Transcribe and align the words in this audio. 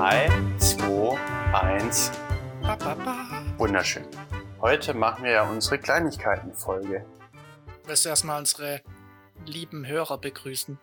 3, 0.00 0.30
2, 0.56 1.18
1. 1.52 2.12
Wunderschön. 3.58 4.06
Heute 4.62 4.94
machen 4.94 5.24
wir 5.24 5.32
ja 5.32 5.46
unsere 5.46 5.78
Kleinigkeiten-Folge. 5.78 7.04
Willst 7.84 8.06
du 8.06 8.08
erstmal 8.08 8.38
unsere 8.38 8.80
lieben 9.44 9.86
Hörer 9.86 10.16
begrüßen? 10.16 10.80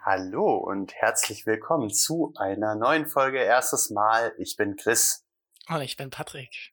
Hallo 0.00 0.56
und 0.56 0.94
herzlich 0.94 1.44
willkommen 1.44 1.90
zu 1.90 2.32
einer 2.38 2.74
neuen 2.74 3.04
Folge 3.04 3.38
Erstes 3.38 3.90
Mal. 3.90 4.32
Ich 4.38 4.56
bin 4.56 4.76
Chris. 4.76 5.26
Und 5.68 5.82
ich 5.82 5.98
bin 5.98 6.08
Patrick. 6.08 6.72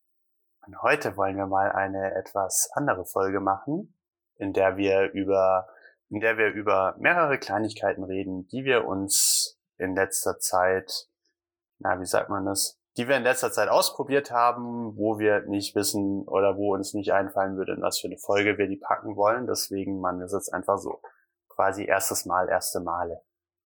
Und 0.65 0.81
heute 0.83 1.17
wollen 1.17 1.35
wir 1.35 1.47
mal 1.47 1.73
eine 1.73 2.15
etwas 2.15 2.69
andere 2.73 3.05
Folge 3.05 3.41
machen, 3.41 3.97
in 4.37 4.53
der 4.53 4.77
wir 4.77 5.11
über, 5.11 5.67
in 6.07 6.21
der 6.21 6.37
wir 6.37 6.53
über 6.53 6.95
mehrere 6.99 7.37
Kleinigkeiten 7.37 8.05
reden, 8.05 8.47
die 8.47 8.63
wir 8.63 8.85
uns 8.85 9.59
in 9.77 9.93
letzter 9.93 10.39
Zeit, 10.39 11.10
na, 11.81 11.99
wie 11.99 12.05
sagt 12.05 12.29
man 12.29 12.45
das, 12.45 12.79
die 12.97 13.07
wir 13.07 13.17
in 13.17 13.23
letzter 13.23 13.51
Zeit 13.51 13.69
ausprobiert 13.69 14.31
haben, 14.31 14.97
wo 14.97 15.17
wir 15.19 15.41
nicht 15.41 15.75
wissen 15.75 16.23
oder 16.27 16.57
wo 16.57 16.73
uns 16.73 16.93
nicht 16.93 17.13
einfallen 17.13 17.55
würde, 17.57 17.73
in 17.73 17.81
was 17.81 17.99
für 17.99 18.07
eine 18.07 18.17
Folge 18.17 18.57
wir 18.57 18.67
die 18.67 18.77
packen 18.77 19.15
wollen. 19.15 19.47
Deswegen 19.47 19.99
man 19.99 20.21
ist 20.21 20.33
jetzt 20.33 20.53
einfach 20.53 20.77
so 20.77 21.01
quasi 21.47 21.85
erstes 21.85 22.25
Mal, 22.25 22.49
erste 22.49 22.79
Male. 22.79 23.21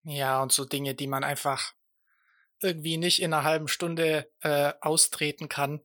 Ja, 0.04 0.42
und 0.42 0.50
so 0.50 0.64
Dinge, 0.64 0.94
die 0.94 1.06
man 1.06 1.22
einfach 1.22 1.74
irgendwie 2.60 2.96
nicht 2.96 3.22
in 3.22 3.32
einer 3.32 3.44
halben 3.44 3.68
Stunde 3.68 4.30
äh, 4.40 4.72
austreten 4.80 5.48
kann. 5.48 5.80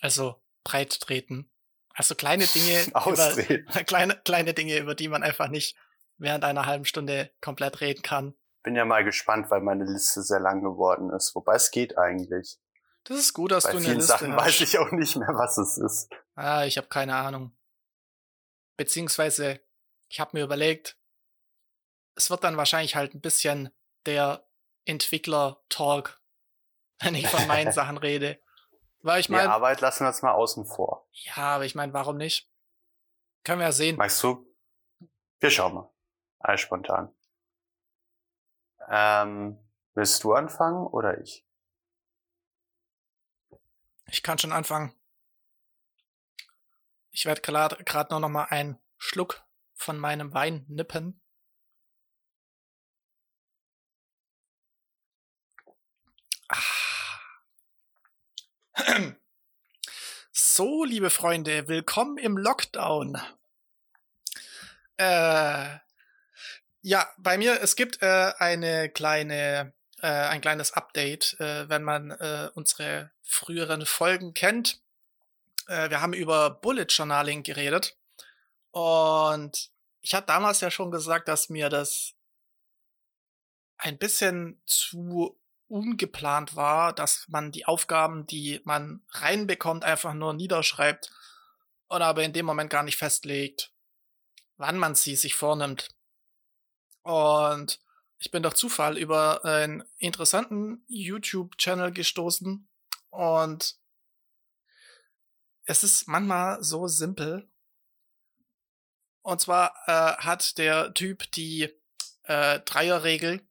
Also 0.00 0.36
breit 0.64 1.00
treten. 1.00 1.50
Also 1.94 2.14
kleine 2.14 2.44
Dinge, 2.46 2.84
über, 3.06 3.82
kleine, 3.84 4.20
kleine 4.24 4.54
Dinge, 4.54 4.78
über 4.78 4.94
die 4.94 5.08
man 5.08 5.22
einfach 5.22 5.48
nicht 5.48 5.76
während 6.18 6.44
einer 6.44 6.66
halben 6.66 6.84
Stunde 6.84 7.30
komplett 7.40 7.80
reden 7.80 8.02
kann. 8.02 8.34
Bin 8.62 8.76
ja 8.76 8.84
mal 8.84 9.04
gespannt, 9.04 9.50
weil 9.50 9.60
meine 9.60 9.84
Liste 9.84 10.22
sehr 10.22 10.40
lang 10.40 10.62
geworden 10.62 11.10
ist. 11.10 11.34
Wobei 11.34 11.54
es 11.56 11.70
geht 11.70 11.98
eigentlich. 11.98 12.58
Das 13.04 13.18
ist 13.18 13.32
gut, 13.34 13.50
dass 13.50 13.64
Bei 13.64 13.72
du 13.72 13.76
eine 13.78 13.86
vielen 13.86 13.96
Liste 13.98 14.12
Sachen 14.12 14.32
hast. 14.36 14.44
weiß 14.46 14.60
ich 14.60 14.78
auch 14.78 14.92
nicht 14.92 15.16
mehr, 15.16 15.28
was 15.34 15.58
es 15.58 15.76
ist. 15.78 16.08
Ah, 16.36 16.64
ich 16.64 16.76
habe 16.78 16.86
keine 16.88 17.16
Ahnung. 17.16 17.56
Beziehungsweise, 18.76 19.60
ich 20.08 20.20
habe 20.20 20.36
mir 20.36 20.44
überlegt, 20.44 20.96
es 22.14 22.30
wird 22.30 22.44
dann 22.44 22.56
wahrscheinlich 22.56 22.94
halt 22.94 23.14
ein 23.14 23.20
bisschen 23.20 23.70
der 24.06 24.46
Entwickler-Talk, 24.84 26.20
wenn 27.00 27.14
ich 27.14 27.26
von 27.28 27.46
meinen 27.48 27.72
Sachen 27.72 27.96
rede. 27.98 28.40
Weil 29.00 29.18
ich 29.20 29.26
Die 29.26 29.32
meine, 29.32 29.50
Arbeit 29.50 29.80
lassen 29.80 30.04
wir 30.04 30.08
jetzt 30.10 30.22
mal 30.22 30.32
außen 30.32 30.64
vor. 30.66 31.08
ja, 31.10 31.36
aber 31.56 31.64
ich 31.64 31.74
meine, 31.74 31.92
warum 31.92 32.16
nicht? 32.16 32.48
Können 33.42 33.58
wir 33.58 33.66
ja 33.66 33.72
sehen. 33.72 33.96
Magst 33.96 34.22
du? 34.22 34.46
Wir 35.40 35.50
schauen 35.50 35.74
mal. 35.74 35.92
Alles 36.38 36.60
spontan. 36.60 37.12
Ähm, 38.94 39.58
willst 39.94 40.22
du 40.22 40.34
anfangen 40.34 40.86
oder 40.86 41.18
ich? 41.18 41.46
Ich 44.06 44.22
kann 44.22 44.36
schon 44.38 44.52
anfangen. 44.52 44.94
Ich 47.10 47.24
werde 47.24 47.40
gerade 47.40 48.12
nur 48.12 48.20
noch 48.20 48.28
mal 48.28 48.44
einen 48.44 48.78
Schluck 48.98 49.46
von 49.72 49.98
meinem 49.98 50.34
Wein 50.34 50.66
nippen. 50.68 51.22
Ah. 56.48 56.58
So, 60.32 60.84
liebe 60.84 61.08
Freunde, 61.08 61.66
willkommen 61.66 62.18
im 62.18 62.36
Lockdown. 62.36 63.16
Äh, 64.98 65.78
ja, 66.82 67.08
bei 67.16 67.38
mir, 67.38 67.60
es 67.62 67.76
gibt 67.76 68.02
äh, 68.02 68.32
eine 68.38 68.90
kleine, 68.90 69.72
äh, 70.00 70.08
ein 70.08 70.40
kleines 70.40 70.72
Update, 70.72 71.38
äh, 71.40 71.68
wenn 71.68 71.84
man 71.84 72.10
äh, 72.10 72.50
unsere 72.54 73.12
früheren 73.22 73.86
Folgen 73.86 74.34
kennt. 74.34 74.80
Äh, 75.68 75.90
wir 75.90 76.00
haben 76.00 76.12
über 76.12 76.50
Bullet 76.50 76.86
Journaling 76.88 77.44
geredet. 77.44 77.96
Und 78.72 79.70
ich 80.00 80.14
hatte 80.14 80.26
damals 80.26 80.60
ja 80.60 80.70
schon 80.70 80.90
gesagt, 80.90 81.28
dass 81.28 81.48
mir 81.48 81.68
das 81.68 82.14
ein 83.78 83.98
bisschen 83.98 84.60
zu 84.66 85.38
ungeplant 85.68 86.56
war, 86.56 86.92
dass 86.92 87.26
man 87.28 87.52
die 87.52 87.64
Aufgaben, 87.64 88.26
die 88.26 88.60
man 88.64 89.02
reinbekommt, 89.10 89.84
einfach 89.84 90.14
nur 90.14 90.34
niederschreibt 90.34 91.10
und 91.88 92.02
aber 92.02 92.24
in 92.24 92.32
dem 92.32 92.44
Moment 92.44 92.70
gar 92.70 92.82
nicht 92.82 92.98
festlegt, 92.98 93.72
wann 94.56 94.78
man 94.78 94.94
sie 94.94 95.16
sich 95.16 95.34
vornimmt. 95.34 95.88
Und 97.02 97.80
ich 98.18 98.30
bin 98.30 98.42
durch 98.42 98.54
Zufall 98.54 98.96
über 98.96 99.44
einen 99.44 99.84
interessanten 99.98 100.84
YouTube-Channel 100.86 101.92
gestoßen 101.92 102.68
und 103.10 103.76
es 105.64 105.82
ist 105.82 106.08
manchmal 106.08 106.62
so 106.62 106.86
simpel. 106.86 107.48
Und 109.22 109.40
zwar 109.40 109.74
äh, 109.86 110.22
hat 110.22 110.58
der 110.58 110.94
Typ 110.94 111.30
die 111.32 111.68
äh, 112.24 112.60
Dreierregel 112.60 113.46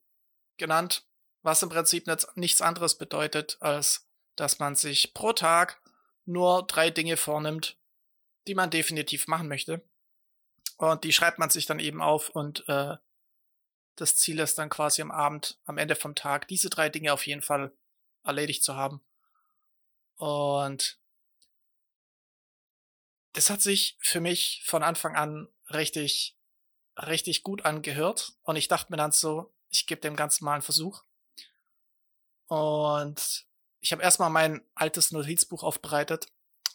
genannt, 0.58 1.06
was 1.42 1.64
im 1.64 1.70
Prinzip 1.70 2.08
nicht, 2.08 2.28
nichts 2.36 2.62
anderes 2.62 2.98
bedeutet, 2.98 3.58
als 3.62 4.08
dass 4.36 4.60
man 4.60 4.76
sich 4.76 5.14
pro 5.14 5.34
Tag 5.34 5.82
nur 6.26 6.66
drei 6.68 6.90
Dinge 6.90 7.18
vornimmt, 7.18 7.78
die 8.48 8.56
man 8.56 8.70
definitiv 8.70 9.28
machen 9.28 9.48
möchte. 9.48 9.82
Und 10.78 11.04
die 11.04 11.14
schreibt 11.14 11.40
man 11.40 11.50
sich 11.50 11.66
dann 11.66 11.80
eben 11.80 12.02
auf 12.02 12.30
und 12.30 12.68
äh, 12.68 12.98
das 14.02 14.16
Ziel 14.16 14.40
ist 14.40 14.58
dann 14.58 14.70
quasi 14.70 15.02
am 15.04 15.12
Abend, 15.12 15.60
am 15.66 15.78
Ende 15.78 15.96
vom 15.96 16.16
Tag, 16.16 16.48
diese 16.48 16.72
drei 16.72 16.90
Dinge 16.90 17.14
auf 17.14 17.28
jeden 17.28 17.44
Fall 17.44 17.72
erledigt 18.24 18.64
zu 18.64 18.76
haben. 18.76 19.00
Und 20.16 20.98
das 23.34 23.52
hat 23.52 23.62
sich 23.62 23.98
für 24.02 24.20
mich 24.20 24.64
von 24.66 24.82
Anfang 24.82 25.16
an 25.16 25.48
richtig, 25.70 26.36
richtig 26.98 27.44
gut 27.44 27.64
angehört. 27.64 28.34
Und 28.42 28.56
ich 28.56 28.68
dachte 28.68 28.92
mir 28.92 28.98
dann 28.98 29.12
so, 29.12 29.54
ich 29.70 29.86
gebe 29.86 30.02
dem 30.02 30.16
Ganzen 30.16 30.46
mal 30.46 30.54
einen 30.54 30.64
Versuch. 30.64 31.04
Und 32.48 33.46
ich 33.82 33.92
habe 33.92 34.02
erstmal 34.02 34.32
mein 34.32 34.62
altes 34.74 35.12
Notizbuch 35.12 35.62
aufbereitet. 35.62 36.28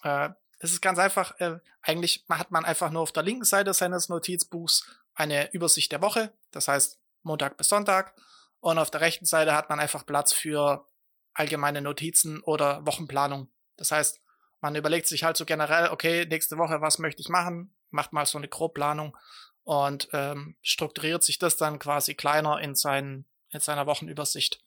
Äh, 0.05 0.31
es 0.61 0.73
ist 0.73 0.81
ganz 0.81 1.01
einfach, 1.01 1.39
äh, 1.41 1.59
eigentlich 1.83 2.25
hat 2.29 2.53
man 2.53 2.65
einfach 2.65 2.91
nur 2.91 3.03
auf 3.03 3.13
der 3.13 3.25
linken 3.25 3.45
Seite 3.45 3.75
seines 3.75 4.09
Notizbuchs 4.09 4.87
eine 5.15 5.53
Übersicht 5.53 5.91
der 5.91 6.03
Woche, 6.03 6.33
das 6.53 6.69
heißt 6.69 6.99
Montag 7.27 7.57
bis 7.59 7.69
Sonntag. 7.69 8.15
Und 8.61 8.79
auf 8.79 8.91
der 8.91 9.03
rechten 9.03 9.27
Seite 9.27 9.55
hat 9.55 9.69
man 9.69 9.79
einfach 9.81 10.07
Platz 10.07 10.33
für 10.33 10.87
allgemeine 11.35 11.83
Notizen 11.83 12.41
oder 12.43 12.87
Wochenplanung. 12.87 13.49
Das 13.77 13.91
heißt, 13.91 14.21
man 14.61 14.75
überlegt 14.75 15.07
sich 15.07 15.23
halt 15.23 15.37
so 15.37 15.45
generell, 15.45 15.91
okay, 15.91 16.25
nächste 16.25 16.57
Woche, 16.57 16.81
was 16.81 16.99
möchte 16.99 17.21
ich 17.21 17.29
machen? 17.29 17.77
Macht 17.91 18.13
mal 18.15 18.25
so 18.25 18.39
eine 18.39 18.49
Grobplanung 18.49 19.17
und 19.65 20.09
ähm, 20.13 20.57
strukturiert 20.63 21.23
sich 21.23 21.39
das 21.39 21.57
dann 21.57 21.79
quasi 21.79 22.15
kleiner 22.15 22.61
in, 22.61 22.75
seinen, 22.75 23.27
in 23.51 23.61
seiner 23.61 23.87
Wochenübersicht. 23.87 24.63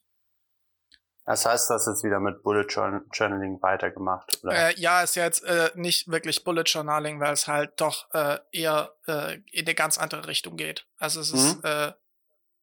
Das 1.26 1.44
heißt, 1.46 1.70
hast 1.70 1.86
jetzt 1.86 2.02
wieder 2.02 2.18
mit 2.18 2.42
Bullet 2.42 2.66
Journal- 2.68 3.04
Journaling 3.12 3.60
weitergemacht, 3.62 4.42
oder? 4.42 4.70
Äh, 4.70 4.80
ja, 4.80 5.02
ist 5.02 5.16
ja 5.16 5.24
jetzt 5.24 5.44
äh, 5.44 5.70
nicht 5.74 6.08
wirklich 6.08 6.44
Bullet 6.44 6.62
Journaling, 6.64 7.20
weil 7.20 7.32
es 7.32 7.46
halt 7.46 7.80
doch 7.80 8.12
äh, 8.14 8.38
eher 8.52 8.94
äh, 9.06 9.36
in 9.52 9.66
eine 9.66 9.74
ganz 9.74 9.98
andere 9.98 10.26
Richtung 10.26 10.56
geht. 10.56 10.86
Also 10.96 11.20
es 11.20 11.32
ist 11.32 11.56
Mhm. 11.56 11.60
äh, 11.64 11.92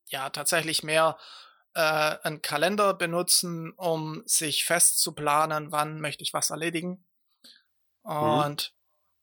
ja 0.08 0.30
tatsächlich 0.30 0.84
mehr 0.84 1.18
äh, 1.74 2.18
einen 2.24 2.42
Kalender 2.42 2.94
benutzen, 2.94 3.72
um 3.74 4.24
sich 4.26 4.66
fest 4.66 5.00
zu 5.00 5.14
planen, 5.14 5.72
wann 5.72 6.02
möchte 6.02 6.24
ich 6.24 6.34
was 6.34 6.50
erledigen. 6.50 7.06
Und 8.04 8.74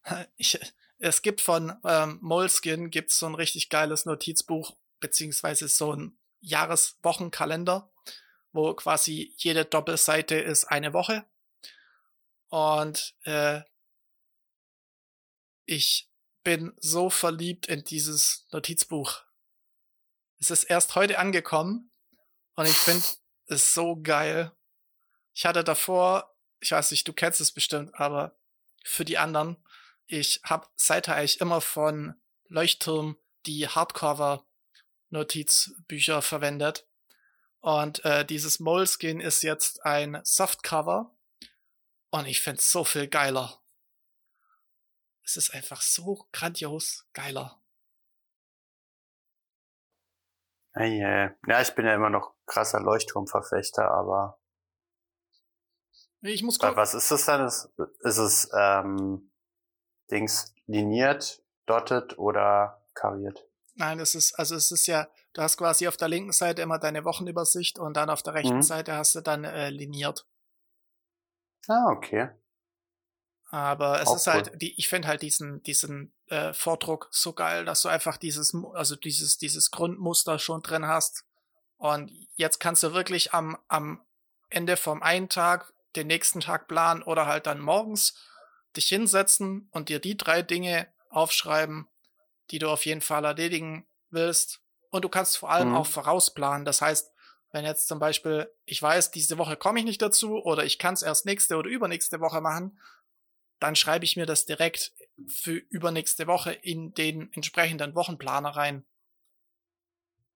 ich, 0.36 0.58
es 0.98 1.22
gibt 1.22 1.40
von 1.40 1.76
ähm, 1.84 2.18
Moleskin 2.22 2.90
gibt's 2.90 3.18
so 3.18 3.26
ein 3.26 3.34
richtig 3.34 3.70
geiles 3.70 4.04
Notizbuch, 4.06 4.76
beziehungsweise 5.00 5.68
so 5.68 5.94
ein 5.94 6.18
Jahreswochenkalender, 6.40 7.90
wo 8.52 8.74
quasi 8.74 9.34
jede 9.36 9.64
Doppelseite 9.64 10.36
ist 10.36 10.64
eine 10.64 10.92
Woche. 10.92 11.24
Und 12.48 13.14
äh, 13.24 13.62
ich 15.66 16.08
bin 16.44 16.72
so 16.76 17.10
verliebt 17.10 17.66
in 17.66 17.82
dieses 17.84 18.46
Notizbuch. 18.52 19.22
Es 20.44 20.50
ist 20.50 20.64
erst 20.64 20.94
heute 20.94 21.18
angekommen 21.18 21.90
und 22.54 22.66
ich 22.66 22.76
finde 22.76 23.06
es 23.46 23.72
so 23.72 23.96
geil. 23.96 24.52
Ich 25.32 25.46
hatte 25.46 25.64
davor, 25.64 26.36
ich 26.60 26.72
weiß 26.72 26.90
nicht, 26.90 27.08
du 27.08 27.14
kennst 27.14 27.40
es 27.40 27.50
bestimmt, 27.50 27.94
aber 27.94 28.36
für 28.84 29.06
die 29.06 29.16
anderen, 29.16 29.56
ich 30.04 30.42
habe 30.44 30.66
seither 30.76 31.16
eigentlich 31.16 31.40
immer 31.40 31.62
von 31.62 32.20
Leuchtturm 32.48 33.16
die 33.46 33.68
Hardcover-Notizbücher 33.68 36.20
verwendet. 36.20 36.86
Und 37.60 38.04
äh, 38.04 38.26
dieses 38.26 38.60
Moleskin 38.60 39.20
ist 39.20 39.42
jetzt 39.42 39.86
ein 39.86 40.20
Softcover. 40.24 41.16
Und 42.10 42.26
ich 42.26 42.42
find's 42.42 42.70
so 42.70 42.84
viel 42.84 43.08
geiler. 43.08 43.62
Es 45.24 45.38
ist 45.38 45.54
einfach 45.54 45.80
so 45.80 46.28
grandios 46.32 47.06
geiler. 47.14 47.63
Ja, 50.76 51.60
ich 51.60 51.74
bin 51.74 51.86
ja 51.86 51.94
immer 51.94 52.10
noch 52.10 52.34
krasser 52.46 52.80
Leuchtturmverfechter, 52.80 53.90
aber 53.90 54.38
Ich 56.22 56.42
muss 56.42 56.58
gucken. 56.58 56.76
Was 56.76 56.94
ist 56.94 57.10
das 57.10 57.26
dann? 57.26 57.46
Ist, 57.46 57.70
ist 58.00 58.18
es 58.18 58.50
ähm, 58.58 59.30
Dings 60.10 60.54
liniert, 60.66 61.42
dotted 61.66 62.18
oder 62.18 62.82
kariert? 62.94 63.46
Nein, 63.76 63.98
es 64.00 64.14
ist, 64.14 64.34
also 64.38 64.54
es 64.54 64.70
ist 64.70 64.86
ja, 64.86 65.08
du 65.32 65.42
hast 65.42 65.56
quasi 65.56 65.88
auf 65.88 65.96
der 65.96 66.08
linken 66.08 66.32
Seite 66.32 66.62
immer 66.62 66.78
deine 66.78 67.04
Wochenübersicht 67.04 67.78
und 67.78 67.96
dann 67.96 68.08
auf 68.10 68.22
der 68.22 68.34
rechten 68.34 68.56
Mhm. 68.56 68.62
Seite 68.62 68.94
hast 68.96 69.14
du 69.14 69.20
dann 69.20 69.44
äh, 69.44 69.70
liniert. 69.70 70.26
Ah, 71.68 71.90
okay. 71.90 72.30
Aber 73.54 74.00
es 74.00 74.08
Auch 74.08 74.16
ist 74.16 74.26
cool. 74.26 74.32
halt, 74.32 74.60
die, 74.60 74.76
ich 74.80 74.88
finde 74.88 75.06
halt 75.06 75.22
diesen, 75.22 75.62
diesen 75.62 76.12
äh, 76.26 76.52
Vordruck 76.52 77.06
so 77.12 77.34
geil, 77.34 77.64
dass 77.64 77.82
du 77.82 77.88
einfach 77.88 78.16
dieses, 78.16 78.52
also 78.72 78.96
dieses, 78.96 79.38
dieses 79.38 79.70
Grundmuster 79.70 80.40
schon 80.40 80.60
drin 80.60 80.88
hast. 80.88 81.24
Und 81.76 82.10
jetzt 82.34 82.58
kannst 82.58 82.82
du 82.82 82.94
wirklich 82.94 83.32
am, 83.32 83.56
am 83.68 84.04
Ende 84.50 84.76
vom 84.76 85.04
einen 85.04 85.28
Tag 85.28 85.72
den 85.94 86.08
nächsten 86.08 86.40
Tag 86.40 86.66
planen 86.66 87.04
oder 87.04 87.26
halt 87.26 87.46
dann 87.46 87.60
morgens 87.60 88.14
dich 88.76 88.88
hinsetzen 88.88 89.68
und 89.70 89.88
dir 89.88 90.00
die 90.00 90.16
drei 90.16 90.42
Dinge 90.42 90.88
aufschreiben, 91.10 91.86
die 92.50 92.58
du 92.58 92.68
auf 92.68 92.84
jeden 92.84 93.02
Fall 93.02 93.24
erledigen 93.24 93.86
willst. 94.10 94.62
Und 94.90 95.04
du 95.04 95.08
kannst 95.08 95.36
vor 95.36 95.52
allem 95.52 95.68
Mhm. 95.68 95.76
auch 95.76 95.86
vorausplanen. 95.86 96.64
Das 96.64 96.82
heißt, 96.82 97.12
wenn 97.52 97.64
jetzt 97.64 97.86
zum 97.86 98.00
Beispiel, 98.00 98.50
ich 98.64 98.82
weiß, 98.82 99.12
diese 99.12 99.38
Woche 99.38 99.56
komme 99.56 99.78
ich 99.78 99.84
nicht 99.84 100.02
dazu 100.02 100.42
oder 100.42 100.64
ich 100.64 100.80
kann 100.80 100.94
es 100.94 101.02
erst 101.02 101.24
nächste 101.24 101.56
oder 101.56 101.70
übernächste 101.70 102.18
Woche 102.18 102.40
machen, 102.40 102.80
dann 103.64 103.76
schreibe 103.76 104.04
ich 104.04 104.16
mir 104.16 104.26
das 104.26 104.44
direkt 104.44 104.92
für 105.26 105.52
übernächste 105.52 106.26
Woche 106.26 106.52
in 106.52 106.92
den 106.92 107.32
entsprechenden 107.32 107.94
Wochenplaner 107.94 108.50
rein. 108.50 108.84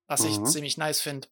Was 0.07 0.25
ich 0.25 0.39
Mhm. 0.41 0.47
ziemlich 0.47 0.79
nice 0.79 1.03
finde. 1.03 1.29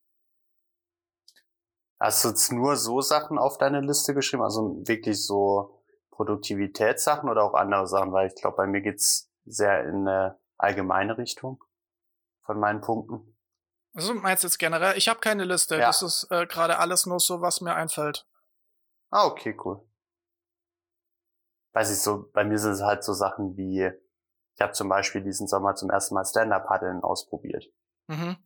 Hast 1.98 2.22
du 2.22 2.28
jetzt 2.28 2.52
nur 2.52 2.76
so 2.76 3.00
Sachen 3.00 3.38
auf 3.38 3.56
deine 3.56 3.80
Liste 3.80 4.12
geschrieben? 4.12 4.42
Also 4.42 4.76
wirklich 4.86 5.24
so 5.24 5.82
Produktivitätssachen 6.10 7.30
oder 7.30 7.42
auch 7.44 7.54
andere 7.54 7.86
Sachen? 7.86 8.12
Weil 8.12 8.26
ich 8.28 8.34
glaube, 8.34 8.58
bei 8.58 8.66
mir 8.66 8.82
geht's 8.82 9.30
sehr 9.46 9.84
in 9.84 10.06
eine 10.06 10.38
allgemeine 10.58 11.16
Richtung 11.16 11.64
von 12.44 12.60
meinen 12.60 12.82
Punkten. 12.82 13.38
Also 13.94 14.12
meinst 14.12 14.44
du 14.44 14.48
jetzt 14.48 14.58
generell? 14.58 14.98
Ich 14.98 15.08
habe 15.08 15.20
keine 15.20 15.44
Liste. 15.44 15.76
Ja. 15.76 15.86
Das 15.86 16.02
ist 16.02 16.26
äh, 16.30 16.46
gerade 16.46 16.78
alles 16.78 17.06
nur 17.06 17.20
so, 17.20 17.40
was 17.40 17.62
mir 17.62 17.74
einfällt. 17.74 18.26
Ah, 19.08 19.24
okay, 19.26 19.56
cool. 19.64 19.85
Weiß 21.76 21.90
ich 21.90 22.00
so, 22.00 22.30
bei 22.32 22.42
mir 22.42 22.56
sind 22.56 22.72
es 22.72 22.80
halt 22.80 23.04
so 23.04 23.12
Sachen 23.12 23.54
wie, 23.58 23.90
ich 24.54 24.60
habe 24.62 24.72
zum 24.72 24.88
Beispiel 24.88 25.20
diesen 25.20 25.46
Sommer 25.46 25.74
zum 25.74 25.90
ersten 25.90 26.14
Mal 26.14 26.24
Stand-Up-Paddeln 26.24 27.02
ausprobiert. 27.02 27.66
Mhm. 28.06 28.38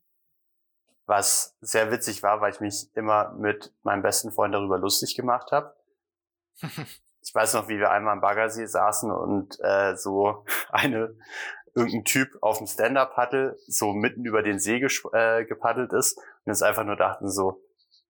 Was 1.07 1.57
sehr 1.61 1.93
witzig 1.93 2.25
war, 2.25 2.41
weil 2.41 2.53
ich 2.53 2.59
mich 2.59 2.91
immer 2.97 3.33
mit 3.35 3.73
meinem 3.85 4.03
besten 4.03 4.33
Freund 4.33 4.53
darüber 4.53 4.79
lustig 4.79 5.15
gemacht 5.15 5.53
habe. 5.53 5.77
Ich 7.23 7.35
weiß 7.35 7.53
noch, 7.53 7.69
wie 7.69 7.79
wir 7.79 7.91
einmal 7.91 8.15
am 8.15 8.23
Baggersee 8.23 8.65
saßen 8.65 9.13
und 9.13 9.61
äh, 9.61 9.95
so 9.95 10.47
eine 10.71 11.15
irgendein 11.75 12.05
Typ 12.05 12.31
auf 12.41 12.59
dem 12.59 12.67
Stand-Up-Paddle 12.67 13.59
so 13.67 13.93
mitten 13.93 14.25
über 14.25 14.43
den 14.43 14.59
See 14.59 14.83
äh, 15.13 15.45
gepaddelt 15.45 15.93
ist 15.93 16.17
und 16.17 16.47
uns 16.47 16.63
einfach 16.63 16.85
nur 16.85 16.97
dachten 16.97 17.31
so, 17.31 17.63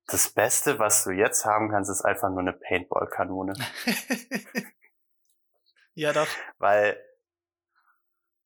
das 0.07 0.31
Beste, 0.31 0.79
was 0.79 1.03
du 1.03 1.11
jetzt 1.11 1.45
haben 1.45 1.71
kannst, 1.71 1.91
ist 1.91 2.03
einfach 2.03 2.31
nur 2.31 2.39
eine 2.39 2.53
Paintball-Kanone. 2.53 3.55
ja, 6.01 6.15
doch. 6.15 6.29
Weil 6.57 6.99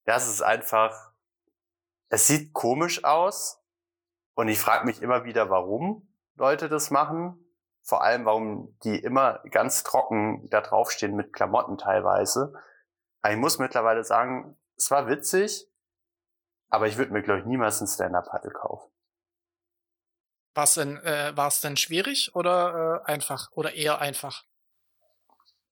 das 0.04 0.28
ist 0.28 0.42
einfach, 0.42 1.12
es 2.08 2.26
sieht 2.26 2.52
komisch 2.52 3.04
aus 3.04 3.62
und 4.34 4.48
ich 4.48 4.58
frage 4.58 4.84
mich 4.86 5.00
immer 5.00 5.24
wieder, 5.24 5.50
warum 5.50 6.08
Leute 6.34 6.68
das 6.68 6.90
machen. 6.90 7.38
Vor 7.82 8.02
allem, 8.02 8.24
warum 8.24 8.76
die 8.82 8.98
immer 8.98 9.40
ganz 9.50 9.84
trocken 9.84 10.48
da 10.50 10.62
draufstehen 10.62 11.14
mit 11.14 11.32
Klamotten 11.32 11.78
teilweise. 11.78 12.54
Aber 13.22 13.32
ich 13.32 13.38
muss 13.38 13.60
mittlerweile 13.60 14.02
sagen, 14.02 14.58
es 14.76 14.90
war 14.90 15.06
witzig, 15.06 15.70
aber 16.70 16.88
ich 16.88 16.96
würde 16.96 17.12
mir, 17.12 17.22
glaube 17.22 17.40
ich, 17.40 17.46
niemals 17.46 17.80
ein 17.80 17.86
Stand-Up-Paddle 17.86 18.50
kaufen. 18.50 18.90
War's 20.54 20.74
denn, 20.74 20.96
äh, 21.04 21.36
war's 21.36 21.60
denn 21.60 21.76
schwierig 21.76 22.34
oder 22.34 23.02
äh, 23.06 23.12
einfach? 23.12 23.52
Oder 23.52 23.74
eher 23.74 24.00
einfach? 24.00 24.44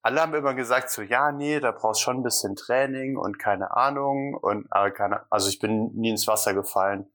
Alle 0.03 0.21
haben 0.21 0.33
immer 0.35 0.53
gesagt 0.53 0.89
so, 0.91 1.01
ja, 1.01 1.31
nee, 1.31 1.59
da 1.59 1.71
brauchst 1.71 2.01
schon 2.01 2.17
ein 2.17 2.23
bisschen 2.23 2.55
Training 2.55 3.17
und 3.17 3.39
keine 3.39 3.71
Ahnung 3.75 4.35
und 4.35 4.67
aber 4.71 4.91
keine, 4.91 5.25
also 5.31 5.49
ich 5.49 5.59
bin 5.59 5.93
nie 5.95 6.09
ins 6.11 6.27
Wasser 6.27 6.53
gefallen. 6.53 7.09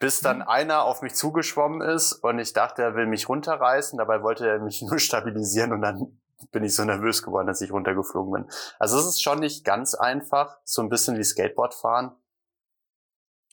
Bis 0.00 0.20
dann 0.20 0.38
Mhm. 0.38 0.48
einer 0.48 0.84
auf 0.84 1.02
mich 1.02 1.14
zugeschwommen 1.14 1.80
ist 1.82 2.12
und 2.14 2.38
ich 2.38 2.52
dachte, 2.52 2.82
er 2.82 2.94
will 2.94 3.06
mich 3.06 3.28
runterreißen, 3.28 3.98
dabei 3.98 4.22
wollte 4.22 4.48
er 4.48 4.58
mich 4.60 4.82
nur 4.88 4.98
stabilisieren 4.98 5.72
und 5.72 5.82
dann 5.82 6.20
bin 6.52 6.64
ich 6.64 6.74
so 6.74 6.84
nervös 6.84 7.22
geworden, 7.22 7.48
dass 7.48 7.60
ich 7.60 7.72
runtergeflogen 7.72 8.32
bin. 8.32 8.50
Also 8.78 8.98
es 8.98 9.06
ist 9.06 9.22
schon 9.22 9.40
nicht 9.40 9.64
ganz 9.64 9.94
einfach, 9.94 10.58
so 10.64 10.82
ein 10.82 10.88
bisschen 10.88 11.18
wie 11.18 11.24
Skateboard 11.24 11.74
fahren, 11.74 12.14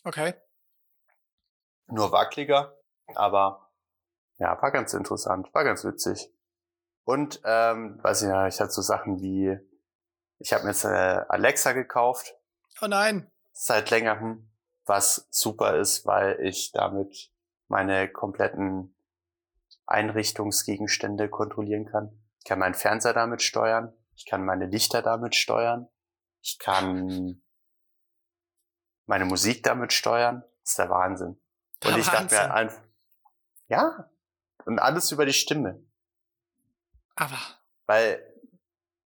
Okay. 0.05 0.35
nur 1.87 2.11
wackeliger, 2.11 2.77
aber 3.15 3.71
ja, 4.37 4.61
war 4.61 4.71
ganz 4.71 4.93
interessant, 4.93 5.53
war 5.53 5.63
ganz 5.63 5.83
witzig. 5.83 6.31
Und 7.05 7.39
ähm, 7.45 7.99
weiß 8.03 8.23
ich 8.23 8.27
ja, 8.29 8.47
ich 8.47 8.59
hatte 8.59 8.71
so 8.71 8.81
Sachen 8.81 9.21
wie, 9.21 9.57
ich 10.39 10.51
habe 10.53 10.63
mir 10.63 10.71
jetzt 10.71 10.83
äh, 10.85 10.87
Alexa 11.29 11.71
gekauft, 11.71 12.35
Oh 12.81 12.87
nein. 12.87 13.31
seit 13.53 13.89
längerem, 13.91 14.51
was 14.85 15.27
super 15.31 15.77
ist, 15.77 16.05
weil 16.05 16.39
ich 16.41 16.71
damit 16.73 17.31
meine 17.67 18.09
kompletten 18.11 18.95
Einrichtungsgegenstände 19.85 21.29
kontrollieren 21.29 21.85
kann. 21.85 22.19
Ich 22.39 22.45
kann 22.45 22.59
meinen 22.59 22.73
Fernseher 22.73 23.13
damit 23.13 23.41
steuern, 23.41 23.93
ich 24.15 24.25
kann 24.25 24.43
meine 24.43 24.65
Lichter 24.65 25.01
damit 25.01 25.35
steuern, 25.35 25.87
ich 26.41 26.57
kann 26.59 27.41
meine 29.05 29.25
Musik 29.25 29.63
damit 29.63 29.93
steuern. 29.93 30.43
Das 30.63 30.71
ist 30.71 30.79
der 30.79 30.89
Wahnsinn. 30.89 31.27
Und 31.27 31.39
Der 31.83 31.97
ich 31.97 32.05
dachte 32.05 32.21
Wahnsinn. 32.21 32.37
mir 32.39 32.53
einfach, 32.53 32.81
ja, 33.67 34.09
und 34.65 34.79
alles 34.79 35.11
über 35.11 35.25
die 35.27 35.33
Stimme. 35.33 35.83
Aber. 37.15 37.37
Weil, 37.87 38.21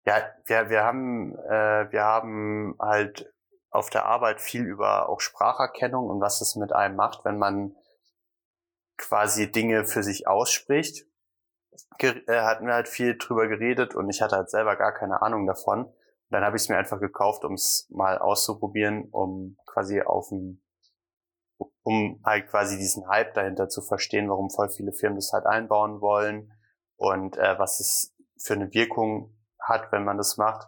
ja, 0.06 0.22
wir, 0.46 0.70
wir 0.70 0.84
haben, 0.84 1.38
äh, 1.38 1.92
wir 1.92 2.04
haben 2.04 2.76
halt 2.80 3.34
auf 3.70 3.90
der 3.90 4.06
Arbeit 4.06 4.40
viel 4.40 4.64
über 4.64 5.10
auch 5.10 5.20
Spracherkennung 5.20 6.10
und 6.10 6.22
was 6.22 6.42
es 6.42 6.56
mit 6.56 6.74
einem 6.74 6.96
macht, 6.96 7.26
wenn 7.26 7.38
man 7.38 7.76
quasi 8.98 9.52
Dinge 9.52 9.86
für 9.86 10.04
sich 10.04 10.28
ausspricht. 10.28 11.06
Ge 11.98 12.24
äh, 12.28 12.42
hatten 12.42 12.66
wir 12.66 12.74
halt 12.74 12.88
viel 12.88 13.18
drüber 13.18 13.48
geredet 13.48 13.94
und 13.94 14.10
ich 14.10 14.22
hatte 14.22 14.36
halt 14.36 14.50
selber 14.50 14.76
gar 14.78 14.94
keine 14.94 15.22
Ahnung 15.22 15.46
davon. 15.46 15.86
Und 15.86 15.96
dann 16.32 16.44
habe 16.44 16.56
ich 16.56 16.64
es 16.64 16.70
mir 16.70 16.78
einfach 16.78 17.00
gekauft, 17.00 17.44
um 17.44 17.54
es 17.54 17.88
mal 17.90 18.18
auszuprobieren, 18.18 19.10
um 19.12 19.58
quasi 19.66 20.02
auf 20.02 20.30
dem, 20.30 20.64
um 21.84 22.22
halt 22.26 22.48
quasi 22.48 22.78
diesen 22.78 23.08
Hype 23.08 23.34
dahinter 23.34 23.70
zu 23.70 23.82
verstehen, 23.82 24.30
warum 24.30 24.50
voll 24.50 24.70
viele 24.70 24.92
Firmen 24.92 25.18
das 25.18 25.32
halt 25.34 25.46
einbauen 25.46 26.02
wollen 26.02 26.57
und 26.98 27.38
äh, 27.38 27.58
was 27.58 27.80
es 27.80 28.14
für 28.38 28.54
eine 28.54 28.74
Wirkung 28.74 29.36
hat, 29.60 29.92
wenn 29.92 30.04
man 30.04 30.18
das 30.18 30.38
macht. 30.38 30.68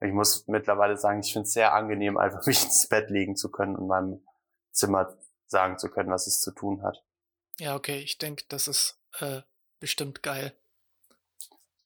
Ich 0.00 0.12
muss 0.12 0.46
mittlerweile 0.46 0.96
sagen, 0.98 1.20
ich 1.20 1.32
finde 1.32 1.46
es 1.46 1.52
sehr 1.52 1.72
angenehm, 1.72 2.16
einfach 2.18 2.44
mich 2.46 2.64
ins 2.64 2.88
Bett 2.88 3.10
legen 3.10 3.36
zu 3.36 3.50
können 3.50 3.76
und 3.76 3.82
in 3.82 3.88
meinem 3.88 4.26
Zimmer 4.72 5.16
sagen 5.46 5.78
zu 5.78 5.88
können, 5.88 6.10
was 6.10 6.26
es 6.26 6.40
zu 6.40 6.50
tun 6.52 6.82
hat. 6.82 7.02
Ja, 7.58 7.74
okay, 7.76 7.98
ich 8.00 8.18
denke, 8.18 8.44
das 8.48 8.68
ist 8.68 9.00
äh, 9.20 9.40
bestimmt 9.80 10.22
geil. 10.22 10.54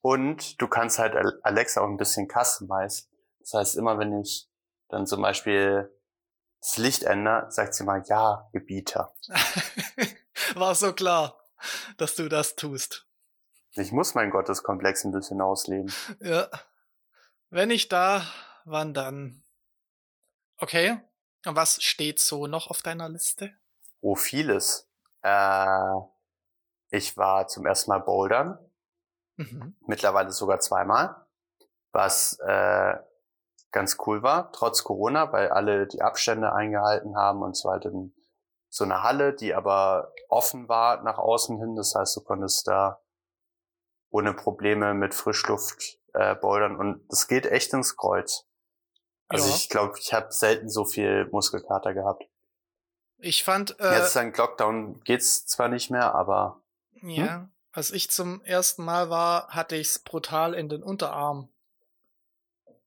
Und 0.00 0.60
du 0.60 0.66
kannst 0.66 0.98
halt 0.98 1.14
Al- 1.14 1.38
Alexa 1.42 1.80
auch 1.82 1.88
ein 1.88 1.98
bisschen 1.98 2.28
customize. 2.28 3.04
Das 3.40 3.54
heißt, 3.54 3.76
immer 3.76 3.98
wenn 3.98 4.18
ich 4.20 4.48
dann 4.88 5.06
zum 5.06 5.22
Beispiel 5.22 5.94
das 6.60 6.76
Licht 6.78 7.02
ändere, 7.04 7.50
sagt 7.50 7.74
sie 7.74 7.84
mal, 7.84 8.02
ja, 8.06 8.48
Gebieter. 8.52 9.14
War 10.54 10.74
so 10.74 10.92
klar, 10.92 11.38
dass 11.96 12.16
du 12.16 12.28
das 12.28 12.56
tust. 12.56 13.06
Ich 13.72 13.92
muss 13.92 14.14
meinen 14.14 14.30
Gotteskomplex 14.30 15.04
ein 15.04 15.12
bisschen 15.12 15.40
ausleben. 15.40 15.92
Ja. 16.20 16.48
Wenn 17.50 17.68
nicht 17.68 17.92
da, 17.92 18.24
wann 18.64 18.94
dann? 18.94 19.42
Okay. 20.58 21.00
Und 21.46 21.56
was 21.56 21.82
steht 21.82 22.20
so 22.20 22.46
noch 22.46 22.68
auf 22.68 22.82
deiner 22.82 23.08
Liste? 23.08 23.52
Oh, 24.00 24.14
vieles. 24.14 24.88
Äh, 25.22 25.94
ich 26.90 27.16
war 27.16 27.48
zum 27.48 27.66
ersten 27.66 27.90
Mal 27.90 28.00
bouldern. 28.00 28.58
Mhm. 29.40 29.74
mittlerweile 29.86 30.30
sogar 30.32 30.60
zweimal, 30.60 31.16
was 31.92 32.38
äh, 32.40 32.94
ganz 33.70 33.96
cool 34.06 34.22
war, 34.22 34.52
trotz 34.52 34.84
Corona, 34.84 35.32
weil 35.32 35.48
alle 35.48 35.86
die 35.86 36.02
Abstände 36.02 36.52
eingehalten 36.52 37.16
haben 37.16 37.42
und 37.42 37.56
so 37.56 37.70
halt 37.70 37.86
in 37.86 38.14
so 38.68 38.84
einer 38.84 39.02
Halle, 39.02 39.32
die 39.32 39.54
aber 39.54 40.12
offen 40.28 40.68
war 40.68 41.02
nach 41.02 41.16
außen 41.18 41.58
hin. 41.58 41.74
Das 41.74 41.94
heißt, 41.94 42.16
du 42.16 42.20
konntest 42.20 42.68
da 42.68 43.00
ohne 44.10 44.34
Probleme 44.34 44.94
mit 44.94 45.14
Frischluft 45.14 45.98
äh, 46.14 46.34
und 46.36 47.02
es 47.10 47.28
geht 47.28 47.46
echt 47.46 47.72
ins 47.72 47.96
Kreuz. 47.96 48.44
Also 49.28 49.48
Ja. 49.48 49.54
ich 49.54 49.68
glaube, 49.68 49.98
ich 49.98 50.12
habe 50.12 50.32
selten 50.32 50.68
so 50.68 50.84
viel 50.84 51.28
Muskelkater 51.30 51.94
gehabt. 51.94 52.24
Ich 53.18 53.44
fand, 53.44 53.78
äh, 53.78 53.98
Jetzt 53.98 54.16
dank 54.16 54.36
Lockdown 54.36 55.00
geht's 55.04 55.46
zwar 55.46 55.68
nicht 55.68 55.90
mehr, 55.90 56.14
aber 56.14 56.62
ja, 57.02 57.48
Als 57.72 57.92
ich 57.92 58.10
zum 58.10 58.42
ersten 58.42 58.84
Mal 58.84 59.10
war, 59.10 59.48
hatte 59.48 59.76
ich 59.76 59.88
es 59.88 59.98
brutal 60.00 60.54
in 60.54 60.68
den 60.68 60.82
Unterarm. 60.82 61.48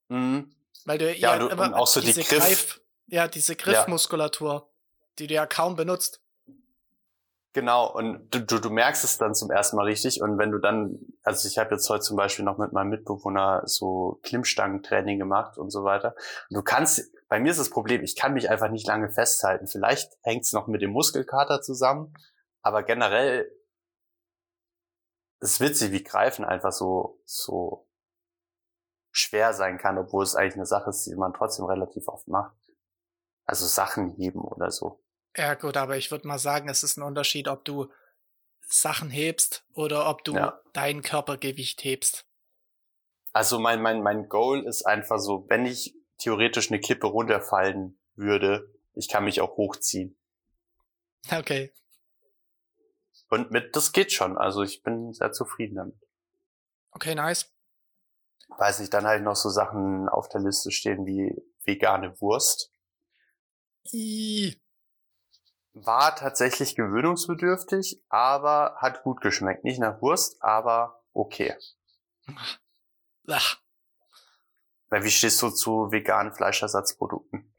Mhm. 0.10 0.54
Weil 0.86 0.98
du 0.98 1.10
Ja, 1.14 1.34
ja, 1.34 1.40
du- 1.40 1.48
immer 1.48 1.74
auch 1.78 1.88
so 1.88 2.02
die 2.02 2.08
diese 2.08 2.24
Griff- 2.24 2.40
Greif, 2.44 2.82
ja, 3.08 3.28
diese 3.30 3.56
Griffmuskulatur, 3.56 4.70
die 5.20 5.28
du 5.28 5.34
ja 5.36 5.46
kaum 5.46 5.76
benutzt. 5.78 6.20
Genau, 7.54 7.88
und 7.94 8.34
du, 8.34 8.40
du, 8.40 8.58
du 8.58 8.72
merkst 8.72 9.04
es 9.04 9.20
dann 9.20 9.36
zum 9.36 9.52
ersten 9.52 9.76
Mal 9.76 9.86
richtig. 9.86 10.22
Und 10.24 10.40
wenn 10.40 10.52
du 10.52 10.58
dann, 10.58 11.00
also 11.22 11.48
ich 11.48 11.60
habe 11.60 11.76
jetzt 11.76 11.88
heute 11.88 12.02
zum 12.02 12.18
Beispiel 12.18 12.44
noch 12.44 12.58
mit 12.58 12.74
meinem 12.74 12.90
Mitbewohner 12.90 13.62
so 13.66 14.20
Klimmstangentraining 14.24 15.20
gemacht 15.20 15.60
und 15.60 15.70
so 15.70 15.84
weiter. 15.84 16.16
Und 16.50 16.56
du 16.56 16.64
kannst, 16.64 17.12
bei 17.30 17.40
mir 17.40 17.52
ist 17.52 17.60
das 17.60 17.70
Problem, 17.70 18.02
ich 18.02 18.16
kann 18.16 18.34
mich 18.34 18.50
einfach 18.50 18.70
nicht 18.70 18.88
lange 18.88 19.10
festhalten. 19.10 19.68
Vielleicht 19.68 20.18
hängt 20.24 20.46
es 20.46 20.54
noch 20.54 20.66
mit 20.66 20.82
dem 20.82 20.92
Muskelkater 20.92 21.62
zusammen, 21.62 22.16
aber 22.64 22.82
generell 22.82 23.52
ist 25.40 25.60
witzig, 25.60 25.92
wie 25.92 26.04
Greifen 26.04 26.46
einfach 26.46 26.72
so, 26.72 27.22
so 27.26 27.88
schwer 29.12 29.54
sein 29.54 29.78
kann, 29.78 30.00
obwohl 30.00 30.24
es 30.24 30.36
eigentlich 30.36 30.56
eine 30.56 30.66
Sache 30.66 30.90
ist, 30.90 31.06
die 31.06 31.16
man 31.16 31.34
trotzdem 31.34 31.66
relativ 31.66 32.08
oft 32.08 32.28
macht. 32.28 32.56
Also 33.46 33.68
Sachen 33.68 34.10
heben 34.16 34.42
oder 34.42 34.72
so. 34.72 35.03
Ja, 35.36 35.56
gut, 35.56 35.78
aber 35.78 35.98
ich 35.98 36.12
würde 36.12 36.28
mal 36.28 36.40
sagen, 36.40 36.70
es 36.70 36.84
ist 36.84 36.98
ein 36.98 37.04
Unterschied, 37.04 37.48
ob 37.48 37.66
du 37.66 37.92
Sachen 38.62 39.10
hebst 39.10 39.66
oder 39.74 40.10
ob 40.10 40.24
du 40.24 40.36
Ja. 40.36 40.62
dein 40.74 41.02
Körpergewicht 41.02 41.84
hebst. 41.84 42.26
Also 43.32 43.60
mein, 43.60 43.82
mein, 43.82 44.04
mein 44.04 44.30
Goal 44.30 44.64
ist 44.66 44.84
einfach 44.86 45.18
so, 45.18 45.46
wenn 45.50 45.66
ich 45.66 45.96
theoretisch 46.20 46.70
eine 46.72 46.80
Kippe 46.80 47.08
runterfallen 47.08 47.98
würde, 48.16 48.72
ich 48.94 49.10
kann 49.10 49.24
mich 49.24 49.42
auch 49.42 49.58
hochziehen. 49.58 50.16
Okay. 51.32 51.74
Und 53.30 53.50
mit, 53.50 53.76
das 53.76 53.92
geht 53.92 54.12
schon. 54.14 54.38
Also 54.38 54.62
ich 54.62 54.84
bin 54.84 55.14
sehr 55.14 55.32
zufrieden 55.32 55.76
damit. 55.76 55.96
Okay, 56.92 57.16
nice. 57.16 57.52
Weiß 58.50 58.80
nicht, 58.80 58.94
dann 58.94 59.08
halt 59.08 59.24
noch 59.24 59.36
so 59.36 59.50
Sachen 59.50 60.08
auf 60.08 60.30
der 60.30 60.42
Liste 60.42 60.70
stehen 60.70 61.08
wie 61.08 61.36
vegane 61.66 62.20
Wurst. 62.22 62.72
I. 63.92 64.62
War 65.74 66.16
tatsächlich 66.16 66.76
gewöhnungsbedürftig, 66.76 68.02
aber 68.10 68.76
hat 68.80 69.04
gut 69.04 69.22
geschmeckt. 69.22 69.64
Nicht 69.64 69.80
nach 69.80 70.02
Wurst, 70.02 70.42
aber 70.42 71.04
okay. 71.14 71.56
Ach. 73.28 73.58
Weil 74.90 75.04
wie 75.04 75.12
stehst 75.12 75.42
du 75.42 75.50
zu 75.50 75.92
veganen 75.92 76.34
Fleischersatzprodukten? 76.34 77.52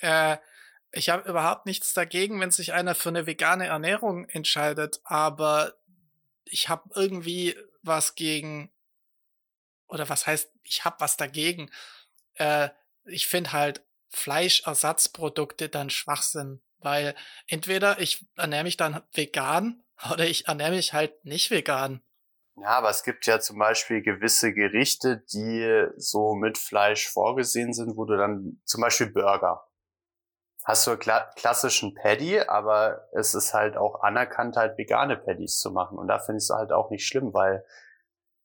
Äh, 0.00 0.38
ich 0.90 1.10
habe 1.10 1.28
überhaupt 1.28 1.66
nichts 1.66 1.92
dagegen, 1.92 2.40
wenn 2.40 2.50
sich 2.50 2.72
einer 2.72 2.94
für 2.94 3.10
eine 3.10 3.26
vegane 3.26 3.66
Ernährung 3.66 4.26
entscheidet, 4.30 5.00
aber 5.04 5.74
ich 6.44 6.70
habe 6.70 6.88
irgendwie 6.94 7.54
was 7.82 8.14
gegen, 8.14 8.72
oder 9.88 10.08
was 10.08 10.26
heißt, 10.26 10.50
ich 10.62 10.86
habe 10.86 10.96
was 11.00 11.18
dagegen. 11.18 11.70
Äh, 12.34 12.70
ich 13.04 13.26
finde 13.26 13.52
halt 13.52 13.84
Fleischersatzprodukte 14.08 15.68
dann 15.68 15.90
Schwachsinn, 15.90 16.62
weil 16.80 17.14
entweder 17.46 18.00
ich 18.00 18.24
ernähre 18.36 18.64
mich 18.64 18.76
dann 18.76 19.02
vegan 19.12 19.82
oder 20.12 20.26
ich 20.26 20.48
ernähre 20.48 20.72
mich 20.72 20.92
halt 20.92 21.24
nicht 21.24 21.50
vegan. 21.50 22.02
Ja, 22.58 22.68
aber 22.78 22.88
es 22.88 23.02
gibt 23.02 23.26
ja 23.26 23.38
zum 23.38 23.58
Beispiel 23.58 24.00
gewisse 24.00 24.54
Gerichte, 24.54 25.22
die 25.32 25.88
so 25.96 26.34
mit 26.34 26.56
Fleisch 26.56 27.06
vorgesehen 27.06 27.74
sind, 27.74 27.98
wo 27.98 28.06
du 28.06 28.16
dann 28.16 28.62
zum 28.64 28.80
Beispiel 28.80 29.10
Burger. 29.10 29.66
Hast 30.64 30.86
du 30.86 30.96
kla 30.96 31.30
klassischen 31.36 31.94
Paddy, 31.94 32.40
aber 32.40 33.08
es 33.12 33.34
ist 33.34 33.52
halt 33.52 33.76
auch 33.76 34.00
anerkannt, 34.00 34.56
halt 34.56 34.78
vegane 34.78 35.16
Paddies 35.16 35.60
zu 35.60 35.70
machen. 35.70 35.98
Und 35.98 36.08
da 36.08 36.18
finde 36.18 36.38
ich 36.38 36.44
es 36.44 36.50
halt 36.50 36.72
auch 36.72 36.90
nicht 36.90 37.06
schlimm, 37.06 37.34
weil 37.34 37.64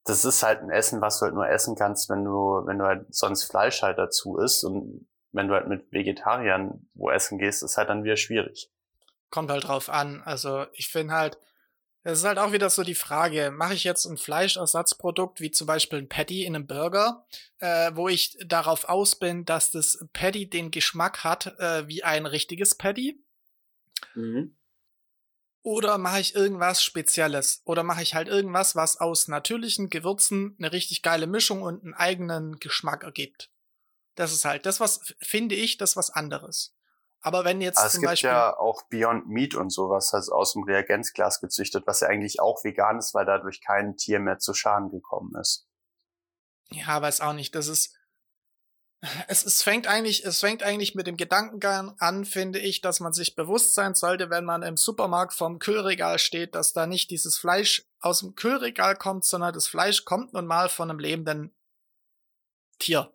das 0.04 0.24
ist 0.24 0.42
halt 0.42 0.60
ein 0.60 0.70
Essen, 0.70 1.00
was 1.00 1.18
du 1.18 1.24
halt 1.24 1.34
nur 1.34 1.48
essen 1.48 1.74
kannst, 1.74 2.10
wenn 2.10 2.24
du, 2.24 2.62
wenn 2.66 2.78
du 2.78 2.84
halt 2.84 3.12
sonst 3.14 3.44
Fleisch 3.44 3.82
halt 3.82 3.98
dazu 3.98 4.36
isst. 4.36 4.62
Und 4.64 5.08
wenn 5.32 5.48
du 5.48 5.54
halt 5.54 5.68
mit 5.68 5.90
Vegetariern 5.92 6.86
wo 6.94 7.10
essen 7.10 7.38
gehst, 7.38 7.62
ist 7.62 7.76
halt 7.78 7.88
dann 7.88 8.04
wieder 8.04 8.16
schwierig. 8.16 8.70
kommt 9.30 9.50
halt 9.50 9.64
drauf 9.64 9.88
an. 9.88 10.22
Also 10.22 10.66
ich 10.74 10.88
finde 10.88 11.14
halt, 11.14 11.38
es 12.04 12.18
ist 12.18 12.24
halt 12.24 12.38
auch 12.38 12.52
wieder 12.52 12.68
so 12.68 12.82
die 12.82 12.96
Frage, 12.96 13.50
mache 13.52 13.74
ich 13.74 13.84
jetzt 13.84 14.06
ein 14.06 14.16
Fleischersatzprodukt 14.18 15.40
wie 15.40 15.52
zum 15.52 15.66
Beispiel 15.68 16.00
ein 16.00 16.08
Patty 16.08 16.44
in 16.44 16.56
einem 16.56 16.66
Burger, 16.66 17.24
äh, 17.58 17.92
wo 17.94 18.08
ich 18.08 18.36
darauf 18.44 18.88
aus 18.88 19.16
bin, 19.16 19.44
dass 19.44 19.70
das 19.70 20.04
Patty 20.12 20.50
den 20.50 20.70
Geschmack 20.72 21.22
hat 21.22 21.58
äh, 21.60 21.86
wie 21.86 22.02
ein 22.02 22.26
richtiges 22.26 22.74
Patty? 22.74 23.22
Oder 25.62 25.96
mache 25.96 26.18
ich 26.20 26.34
irgendwas 26.34 26.82
Spezielles? 26.82 27.62
Oder 27.64 27.84
mache 27.84 28.02
ich 28.02 28.14
halt 28.14 28.26
irgendwas, 28.26 28.74
was 28.74 28.96
aus 28.96 29.28
natürlichen 29.28 29.90
Gewürzen 29.90 30.56
eine 30.58 30.72
richtig 30.72 31.02
geile 31.02 31.28
Mischung 31.28 31.62
und 31.62 31.84
einen 31.84 31.94
eigenen 31.94 32.58
Geschmack 32.58 33.04
ergibt? 33.04 33.51
Das 34.14 34.32
ist 34.32 34.44
halt 34.44 34.66
das, 34.66 34.80
was 34.80 35.00
finde 35.20 35.54
ich, 35.54 35.78
das 35.78 35.96
was 35.96 36.10
anderes. 36.10 36.74
Aber 37.22 37.44
wenn 37.44 37.60
jetzt 37.60 37.78
Aber 37.78 37.86
es 37.86 37.92
zum 37.92 38.00
gibt 38.00 38.10
Beispiel 38.10 38.30
ja 38.30 38.56
auch 38.58 38.82
Beyond 38.88 39.28
Meat 39.28 39.54
und 39.54 39.70
sowas, 39.70 40.12
also 40.12 40.32
aus 40.32 40.54
dem 40.54 40.64
Reagenzglas 40.64 41.40
gezüchtet, 41.40 41.86
was 41.86 42.00
ja 42.00 42.08
eigentlich 42.08 42.40
auch 42.40 42.64
vegan 42.64 42.98
ist, 42.98 43.14
weil 43.14 43.24
dadurch 43.24 43.60
kein 43.60 43.96
Tier 43.96 44.18
mehr 44.18 44.38
zu 44.38 44.54
Schaden 44.54 44.90
gekommen 44.90 45.32
ist. 45.40 45.68
Ja, 46.70 47.00
weiß 47.00 47.20
auch 47.20 47.32
nicht. 47.32 47.54
Das 47.54 47.68
ist. 47.68 47.96
Es, 49.26 49.44
es 49.44 49.64
fängt 49.64 49.88
eigentlich, 49.88 50.24
es 50.24 50.38
fängt 50.38 50.62
eigentlich 50.62 50.94
mit 50.94 51.08
dem 51.08 51.16
Gedankengang 51.16 51.96
an, 51.98 52.24
finde 52.24 52.60
ich, 52.60 52.82
dass 52.82 53.00
man 53.00 53.12
sich 53.12 53.34
bewusst 53.34 53.74
sein 53.74 53.96
sollte, 53.96 54.30
wenn 54.30 54.44
man 54.44 54.62
im 54.62 54.76
Supermarkt 54.76 55.32
vorm 55.32 55.58
Kühlregal 55.58 56.20
steht, 56.20 56.54
dass 56.54 56.72
da 56.72 56.86
nicht 56.86 57.10
dieses 57.10 57.36
Fleisch 57.36 57.84
aus 57.98 58.20
dem 58.20 58.36
Kühlregal 58.36 58.94
kommt, 58.94 59.24
sondern 59.24 59.52
das 59.52 59.66
Fleisch 59.66 60.04
kommt 60.04 60.34
nun 60.34 60.46
mal 60.46 60.68
von 60.68 60.88
einem 60.88 61.00
lebenden 61.00 61.52
Tier. 62.78 63.12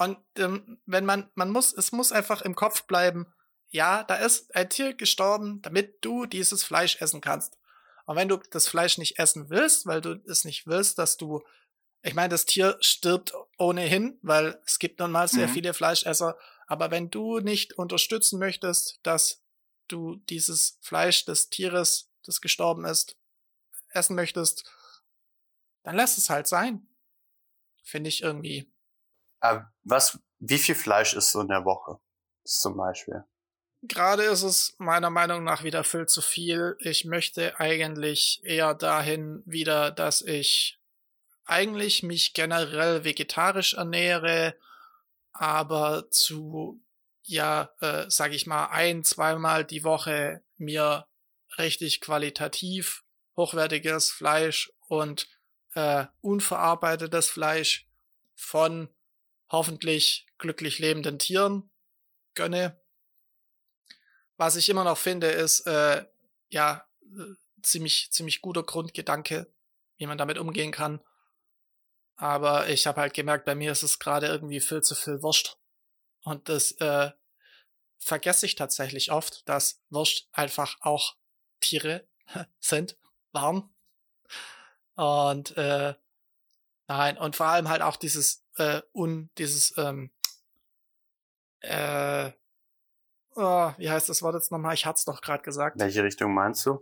Und 0.00 0.18
ähm, 0.38 0.80
wenn 0.86 1.04
man, 1.04 1.30
man 1.34 1.50
muss, 1.50 1.72
es 1.74 1.92
muss 1.92 2.10
einfach 2.10 2.40
im 2.40 2.54
Kopf 2.54 2.84
bleiben, 2.84 3.26
ja, 3.68 4.02
da 4.02 4.14
ist 4.14 4.54
ein 4.56 4.70
Tier 4.70 4.94
gestorben, 4.94 5.60
damit 5.62 6.02
du 6.04 6.24
dieses 6.24 6.64
Fleisch 6.64 7.00
essen 7.02 7.20
kannst. 7.20 7.58
Und 8.06 8.16
wenn 8.16 8.28
du 8.28 8.38
das 8.38 8.66
Fleisch 8.66 8.96
nicht 8.98 9.18
essen 9.18 9.50
willst, 9.50 9.84
weil 9.86 10.00
du 10.00 10.20
es 10.26 10.44
nicht 10.44 10.66
willst, 10.66 10.98
dass 10.98 11.16
du 11.18 11.42
ich 12.02 12.14
meine, 12.14 12.30
das 12.30 12.46
Tier 12.46 12.78
stirbt 12.80 13.34
ohnehin, 13.58 14.18
weil 14.22 14.58
es 14.64 14.78
gibt 14.78 15.00
nun 15.00 15.10
mal 15.12 15.28
sehr 15.28 15.48
Mhm. 15.48 15.52
viele 15.52 15.74
Fleischesser. 15.74 16.38
Aber 16.66 16.90
wenn 16.90 17.10
du 17.10 17.40
nicht 17.40 17.74
unterstützen 17.74 18.38
möchtest, 18.38 19.00
dass 19.02 19.42
du 19.86 20.16
dieses 20.30 20.78
Fleisch 20.80 21.26
des 21.26 21.50
Tieres, 21.50 22.10
das 22.22 22.40
gestorben 22.40 22.86
ist, 22.86 23.16
essen 23.90 24.16
möchtest, 24.16 24.64
dann 25.82 25.94
lass 25.94 26.16
es 26.16 26.30
halt 26.30 26.46
sein. 26.46 26.88
Finde 27.84 28.08
ich 28.08 28.22
irgendwie. 28.22 28.72
Aber 29.40 29.72
was, 29.82 30.18
wie 30.38 30.58
viel 30.58 30.74
Fleisch 30.74 31.14
isst 31.14 31.34
du 31.34 31.40
in 31.40 31.48
der 31.48 31.64
Woche? 31.64 31.98
Zum 32.44 32.76
Beispiel. 32.76 33.24
Gerade 33.82 34.24
ist 34.24 34.42
es 34.42 34.74
meiner 34.78 35.10
Meinung 35.10 35.42
nach 35.42 35.64
wieder 35.64 35.84
viel 35.84 36.06
zu 36.06 36.20
viel. 36.20 36.76
Ich 36.80 37.04
möchte 37.04 37.58
eigentlich 37.58 38.40
eher 38.44 38.74
dahin 38.74 39.42
wieder, 39.46 39.90
dass 39.90 40.20
ich 40.20 40.78
eigentlich 41.46 42.02
mich 42.02 42.34
generell 42.34 43.04
vegetarisch 43.04 43.74
ernähre, 43.74 44.54
aber 45.32 46.10
zu, 46.10 46.82
ja, 47.22 47.70
äh, 47.80 48.04
sag 48.08 48.32
ich 48.32 48.46
mal, 48.46 48.66
ein, 48.66 49.02
zweimal 49.02 49.64
die 49.64 49.82
Woche 49.82 50.42
mir 50.58 51.06
richtig 51.58 52.00
qualitativ 52.00 53.02
hochwertiges 53.36 54.10
Fleisch 54.10 54.72
und 54.88 55.26
äh, 55.74 56.06
unverarbeitetes 56.20 57.30
Fleisch 57.30 57.88
von 58.34 58.88
hoffentlich 59.50 60.26
glücklich 60.38 60.78
lebenden 60.78 61.18
Tieren 61.18 61.70
gönne. 62.34 62.80
Was 64.36 64.56
ich 64.56 64.68
immer 64.68 64.84
noch 64.84 64.98
finde, 64.98 65.28
ist 65.28 65.66
äh, 65.66 66.06
ja 66.48 66.88
äh, 67.02 67.34
ziemlich 67.62 68.10
ziemlich 68.12 68.40
guter 68.40 68.62
Grundgedanke, 68.62 69.52
wie 69.98 70.06
man 70.06 70.18
damit 70.18 70.38
umgehen 70.38 70.72
kann. 70.72 71.00
Aber 72.16 72.68
ich 72.68 72.86
habe 72.86 73.00
halt 73.00 73.14
gemerkt, 73.14 73.44
bei 73.44 73.54
mir 73.54 73.72
ist 73.72 73.82
es 73.82 73.98
gerade 73.98 74.26
irgendwie 74.26 74.60
viel 74.60 74.82
zu 74.82 74.94
viel 74.94 75.22
Wurst. 75.22 75.58
Und 76.22 76.48
das 76.48 76.72
äh, 76.72 77.10
vergesse 77.98 78.46
ich 78.46 78.54
tatsächlich 78.54 79.10
oft, 79.10 79.48
dass 79.48 79.82
Wurst 79.88 80.28
einfach 80.32 80.76
auch 80.80 81.16
Tiere 81.60 82.06
sind, 82.60 82.96
waren. 83.32 83.74
Und 84.94 85.56
äh, 85.56 85.94
nein, 86.88 87.18
und 87.18 87.36
vor 87.36 87.46
allem 87.46 87.68
halt 87.68 87.82
auch 87.82 87.96
dieses 87.96 88.44
äh, 88.60 88.82
un, 88.92 89.30
dieses 89.38 89.76
ähm, 89.76 90.10
äh, 91.60 92.30
oh, 93.34 93.72
wie 93.76 93.90
heißt 93.90 94.08
das 94.08 94.22
Wort 94.22 94.34
jetzt 94.34 94.52
nochmal? 94.52 94.74
Ich 94.74 94.86
hatte 94.86 94.98
es 94.98 95.04
doch 95.04 95.20
gerade 95.20 95.42
gesagt. 95.42 95.78
Welche 95.78 96.02
Richtung 96.02 96.34
meinst 96.34 96.64
du? 96.66 96.80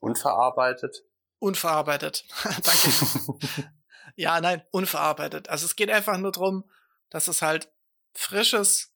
Unverarbeitet? 0.00 1.04
Unverarbeitet. 1.38 2.26
Danke. 2.44 3.72
ja, 4.16 4.40
nein, 4.40 4.62
unverarbeitet. 4.70 5.48
Also 5.48 5.66
es 5.66 5.76
geht 5.76 5.90
einfach 5.90 6.18
nur 6.18 6.32
drum, 6.32 6.68
dass 7.10 7.28
es 7.28 7.42
halt 7.42 7.70
frisches, 8.14 8.92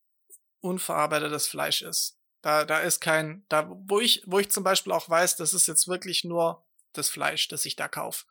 unverarbeitetes 0.61 1.49
Fleisch 1.49 1.83
ist. 1.83 2.19
Da, 2.41 2.65
da 2.65 2.81
ist 2.81 3.01
kein, 3.01 3.45
da, 3.49 3.69
wo 3.69 4.01
ich, 4.01 4.23
wo 4.27 4.39
ich 4.39 4.51
zum 4.51 4.65
Beispiel 4.65 4.93
auch 4.93 5.09
weiß, 5.09 5.37
das 5.37 5.55
ist 5.55 5.67
jetzt 5.67 5.89
wirklich 5.89 6.25
nur 6.25 6.65
das 6.93 7.09
Fleisch, 7.09 7.49
das 7.49 7.65
ich 7.65 7.75
da 7.77 7.89
kaufe. 7.89 8.27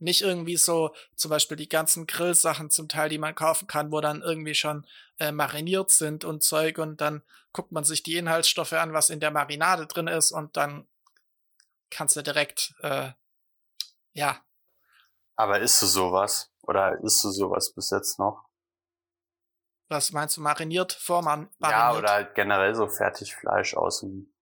Nicht 0.00 0.22
irgendwie 0.22 0.56
so, 0.56 0.94
zum 1.14 1.30
Beispiel 1.30 1.56
die 1.56 1.68
ganzen 1.68 2.06
Grillsachen 2.06 2.70
zum 2.70 2.88
Teil, 2.88 3.08
die 3.08 3.18
man 3.18 3.34
kaufen 3.34 3.66
kann, 3.66 3.92
wo 3.92 4.00
dann 4.00 4.22
irgendwie 4.22 4.54
schon 4.54 4.86
äh, 5.18 5.30
mariniert 5.30 5.90
sind 5.90 6.24
und 6.24 6.42
Zeug 6.42 6.78
und 6.78 7.00
dann 7.00 7.22
guckt 7.52 7.70
man 7.70 7.84
sich 7.84 8.02
die 8.02 8.16
Inhaltsstoffe 8.16 8.72
an, 8.72 8.92
was 8.92 9.10
in 9.10 9.20
der 9.20 9.30
Marinade 9.30 9.86
drin 9.86 10.06
ist 10.06 10.32
und 10.32 10.56
dann 10.56 10.88
kannst 11.90 12.16
du 12.16 12.22
direkt, 12.22 12.74
äh, 12.80 13.10
ja. 14.12 14.42
Aber 15.36 15.60
isst 15.60 15.82
du 15.82 15.86
sowas? 15.86 16.50
Oder 16.62 16.98
isst 17.02 17.24
du 17.24 17.30
sowas 17.30 17.72
bis 17.74 17.90
jetzt 17.90 18.18
noch? 18.18 18.48
Was 19.88 20.12
meinst 20.12 20.36
du, 20.36 20.40
mariniert, 20.40 20.92
vorman? 20.92 21.50
Ja, 21.58 21.96
oder 21.96 22.10
halt 22.10 22.34
generell 22.34 22.74
so 22.74 22.86
Fertigfleisch 22.86 23.74
aus 23.74 24.00
dem, 24.00 24.32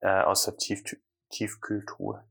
äh, 0.00 0.22
aus 0.22 0.44
der 0.44 0.56
Tief 0.56 0.82
Tiefkühltruhe. 1.30 2.28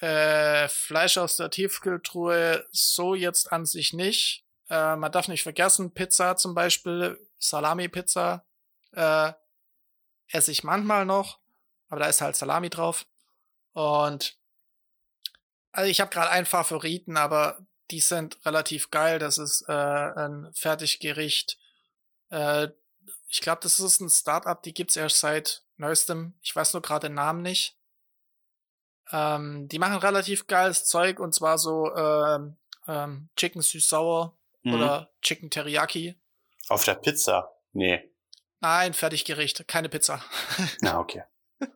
Äh, 0.00 0.68
Fleisch 0.68 1.18
aus 1.18 1.36
der 1.36 1.50
Tiefkühltruhe 1.50 2.66
so 2.70 3.14
jetzt 3.14 3.52
an 3.52 3.64
sich 3.64 3.92
nicht. 3.92 4.44
Äh, 4.68 4.96
man 4.96 5.12
darf 5.12 5.28
nicht 5.28 5.42
vergessen, 5.42 5.94
Pizza 5.94 6.36
zum 6.36 6.54
Beispiel, 6.54 7.18
Salami-Pizza, 7.38 8.44
äh, 8.92 9.32
esse 10.28 10.50
ich 10.50 10.64
manchmal 10.64 11.04
noch, 11.04 11.38
aber 11.88 12.00
da 12.00 12.06
ist 12.06 12.20
halt 12.20 12.36
Salami 12.36 12.70
drauf. 12.70 13.06
Und 13.72 14.36
also 15.72 15.90
ich 15.90 16.00
habe 16.00 16.10
gerade 16.10 16.30
einen 16.30 16.46
Favoriten, 16.46 17.16
aber 17.16 17.66
die 17.90 18.00
sind 18.00 18.44
relativ 18.46 18.90
geil. 18.90 19.18
Das 19.18 19.38
ist 19.38 19.64
äh, 19.68 19.72
ein 19.72 20.50
Fertiggericht. 20.54 21.58
Äh, 22.30 22.68
ich 23.28 23.40
glaube, 23.40 23.60
das 23.62 23.80
ist 23.80 24.00
ein 24.00 24.08
Startup, 24.08 24.62
die 24.62 24.72
gibt's 24.72 24.96
erst 24.96 25.20
seit 25.20 25.64
neuestem. 25.76 26.34
Ich 26.40 26.54
weiß 26.54 26.72
nur 26.72 26.82
gerade 26.82 27.08
den 27.08 27.14
Namen 27.14 27.42
nicht. 27.42 27.76
Ähm, 29.12 29.68
die 29.68 29.78
machen 29.78 29.96
relativ 29.96 30.46
geiles 30.46 30.84
Zeug 30.84 31.20
und 31.20 31.34
zwar 31.34 31.58
so 31.58 31.94
ähm, 31.94 32.56
ähm, 32.86 33.28
Chicken 33.36 33.62
süß-sauer 33.62 34.36
mhm. 34.62 34.74
oder 34.74 35.10
Chicken 35.22 35.50
Teriyaki. 35.50 36.16
Auf 36.68 36.84
der 36.84 36.94
Pizza? 36.94 37.54
Nee. 37.72 38.10
Nein, 38.60 38.94
Fertiggericht, 38.94 39.66
keine 39.68 39.88
Pizza. 39.88 40.24
Na, 40.80 40.98
okay. 40.98 41.24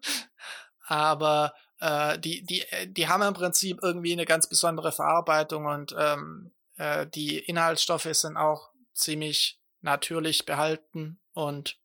Aber 0.86 1.54
äh, 1.80 2.18
die, 2.18 2.44
die, 2.44 2.64
die 2.86 3.08
haben 3.08 3.22
im 3.22 3.34
Prinzip 3.34 3.80
irgendwie 3.82 4.12
eine 4.12 4.24
ganz 4.24 4.48
besondere 4.48 4.90
Verarbeitung 4.92 5.66
und 5.66 5.94
ähm, 5.98 6.52
äh, 6.76 7.06
die 7.06 7.38
Inhaltsstoffe 7.38 8.08
sind 8.12 8.36
auch 8.36 8.70
ziemlich 8.94 9.60
natürlich 9.80 10.46
behalten 10.46 11.20
und 11.34 11.78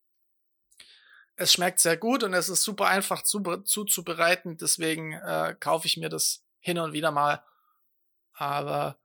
es 1.43 1.53
schmeckt 1.53 1.79
sehr 1.79 1.97
gut 1.97 2.23
und 2.23 2.33
es 2.33 2.49
ist 2.49 2.63
super 2.63 2.87
einfach 2.87 3.21
zu, 3.21 3.41
zuzubereiten, 3.41 4.57
deswegen 4.57 5.13
äh, 5.13 5.55
kaufe 5.59 5.87
ich 5.87 5.97
mir 5.97 6.09
das 6.09 6.43
hin 6.59 6.79
und 6.79 6.93
wieder 6.93 7.11
mal. 7.11 7.43
Aber 8.33 8.97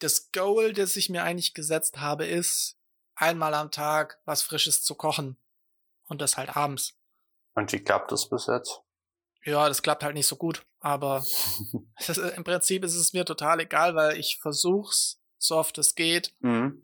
das 0.00 0.30
Goal, 0.32 0.72
das 0.72 0.96
ich 0.96 1.08
mir 1.08 1.22
eigentlich 1.22 1.54
gesetzt 1.54 1.98
habe, 1.98 2.26
ist, 2.26 2.76
einmal 3.14 3.54
am 3.54 3.70
Tag 3.70 4.20
was 4.24 4.42
Frisches 4.42 4.82
zu 4.82 4.94
kochen. 4.94 5.36
Und 6.06 6.20
das 6.22 6.36
halt 6.36 6.56
abends. 6.56 6.94
Und 7.54 7.70
wie 7.72 7.80
klappt 7.80 8.12
das 8.12 8.28
bis 8.28 8.46
jetzt? 8.46 8.80
Ja, 9.44 9.68
das 9.68 9.82
klappt 9.82 10.02
halt 10.02 10.14
nicht 10.14 10.26
so 10.26 10.36
gut. 10.36 10.64
Aber 10.80 11.24
ist, 11.98 12.18
im 12.18 12.44
Prinzip 12.44 12.84
ist 12.84 12.94
es 12.94 13.12
mir 13.12 13.24
total 13.24 13.60
egal, 13.60 13.94
weil 13.94 14.16
ich 14.16 14.38
versuch's, 14.38 15.20
so 15.36 15.56
oft 15.56 15.76
es 15.78 15.94
geht. 15.94 16.34
Mhm. 16.40 16.82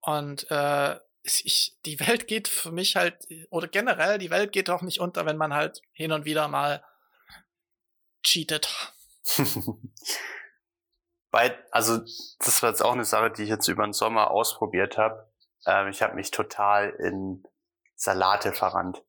Und 0.00 0.50
äh, 0.50 0.98
ich, 1.44 1.76
die 1.84 2.00
Welt 2.00 2.26
geht 2.26 2.48
für 2.48 2.72
mich 2.72 2.96
halt, 2.96 3.26
oder 3.50 3.68
generell, 3.68 4.18
die 4.18 4.30
Welt 4.30 4.52
geht 4.52 4.70
auch 4.70 4.82
nicht 4.82 5.00
unter, 5.00 5.26
wenn 5.26 5.36
man 5.36 5.54
halt 5.54 5.82
hin 5.92 6.12
und 6.12 6.24
wieder 6.24 6.48
mal 6.48 6.84
cheatet. 8.22 8.68
Bei, 11.30 11.56
also, 11.70 11.98
das 12.38 12.62
war 12.62 12.70
jetzt 12.70 12.82
auch 12.82 12.92
eine 12.92 13.04
Sache, 13.04 13.30
die 13.30 13.42
ich 13.42 13.48
jetzt 13.50 13.68
über 13.68 13.84
den 13.84 13.92
Sommer 13.92 14.30
ausprobiert 14.30 14.96
habe. 14.96 15.30
Ähm, 15.66 15.88
ich 15.88 16.02
habe 16.02 16.14
mich 16.14 16.30
total 16.30 16.90
in 16.90 17.42
Salate 17.94 18.52
verrannt. 18.52 19.04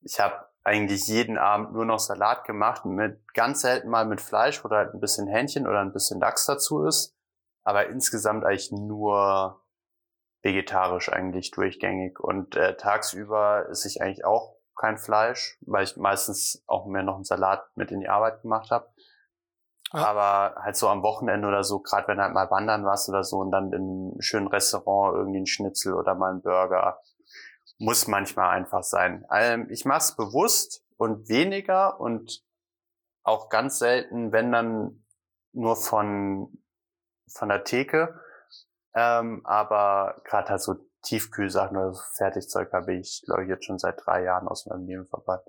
Ich 0.00 0.18
habe 0.18 0.48
eigentlich 0.64 1.06
jeden 1.06 1.38
Abend 1.38 1.72
nur 1.72 1.84
noch 1.84 1.98
Salat 1.98 2.44
gemacht, 2.44 2.84
mit 2.84 3.34
ganz 3.34 3.62
selten 3.62 3.88
mal 3.88 4.06
mit 4.06 4.20
Fleisch, 4.20 4.62
da 4.62 4.76
halt 4.76 4.94
ein 4.94 5.00
bisschen 5.00 5.26
Hähnchen 5.26 5.66
oder 5.66 5.80
ein 5.80 5.92
bisschen 5.92 6.20
Lachs 6.20 6.46
dazu 6.46 6.84
ist. 6.84 7.14
Aber 7.64 7.86
insgesamt 7.88 8.44
eigentlich 8.44 8.72
nur 8.72 9.62
vegetarisch 10.42 11.12
eigentlich 11.12 11.50
durchgängig. 11.50 12.20
Und 12.20 12.56
äh, 12.56 12.76
tagsüber 12.76 13.68
esse 13.70 13.88
ich 13.88 14.00
eigentlich 14.00 14.24
auch 14.24 14.56
kein 14.76 14.98
Fleisch, 14.98 15.58
weil 15.62 15.84
ich 15.84 15.96
meistens 15.96 16.62
auch 16.66 16.86
mehr 16.86 17.02
noch 17.02 17.16
einen 17.16 17.24
Salat 17.24 17.68
mit 17.74 17.90
in 17.90 18.00
die 18.00 18.08
Arbeit 18.08 18.42
gemacht 18.42 18.70
habe. 18.70 18.88
Ja. 19.92 20.06
Aber 20.06 20.62
halt 20.62 20.76
so 20.76 20.88
am 20.88 21.02
Wochenende 21.02 21.48
oder 21.48 21.64
so, 21.64 21.80
gerade 21.80 22.06
wenn 22.08 22.20
halt 22.20 22.34
mal 22.34 22.50
wandern 22.50 22.84
warst 22.84 23.08
oder 23.08 23.24
so 23.24 23.38
und 23.38 23.50
dann 23.50 23.72
in 23.72 23.82
einem 23.82 24.20
schönen 24.20 24.46
Restaurant 24.46 25.16
irgendwie 25.16 25.40
ein 25.40 25.46
Schnitzel 25.46 25.94
oder 25.94 26.14
mal 26.14 26.34
ein 26.34 26.42
Burger, 26.42 27.00
muss 27.78 28.06
manchmal 28.06 28.50
einfach 28.50 28.82
sein. 28.82 29.24
Ähm, 29.32 29.68
ich 29.70 29.84
mache 29.84 29.98
es 29.98 30.16
bewusst 30.16 30.84
und 30.96 31.28
weniger 31.28 32.00
und 32.00 32.44
auch 33.22 33.48
ganz 33.48 33.78
selten, 33.78 34.32
wenn 34.32 34.52
dann 34.52 35.04
nur 35.52 35.76
von, 35.76 36.62
von 37.32 37.48
der 37.48 37.64
Theke. 37.64 38.20
Ähm, 38.94 39.42
aber 39.44 40.20
gerade 40.24 40.50
halt 40.50 40.62
so 40.62 40.76
Tiefkühlsachen 41.02 41.76
oder 41.76 41.94
so 41.94 42.02
Fertigzeug 42.14 42.72
habe 42.72 42.94
ich, 42.94 43.22
glaube 43.24 43.44
ich, 43.44 43.48
jetzt 43.48 43.64
schon 43.64 43.78
seit 43.78 44.04
drei 44.04 44.24
Jahren 44.24 44.48
aus 44.48 44.66
meinem 44.66 44.86
Leben 44.86 45.06
verbannt. 45.06 45.44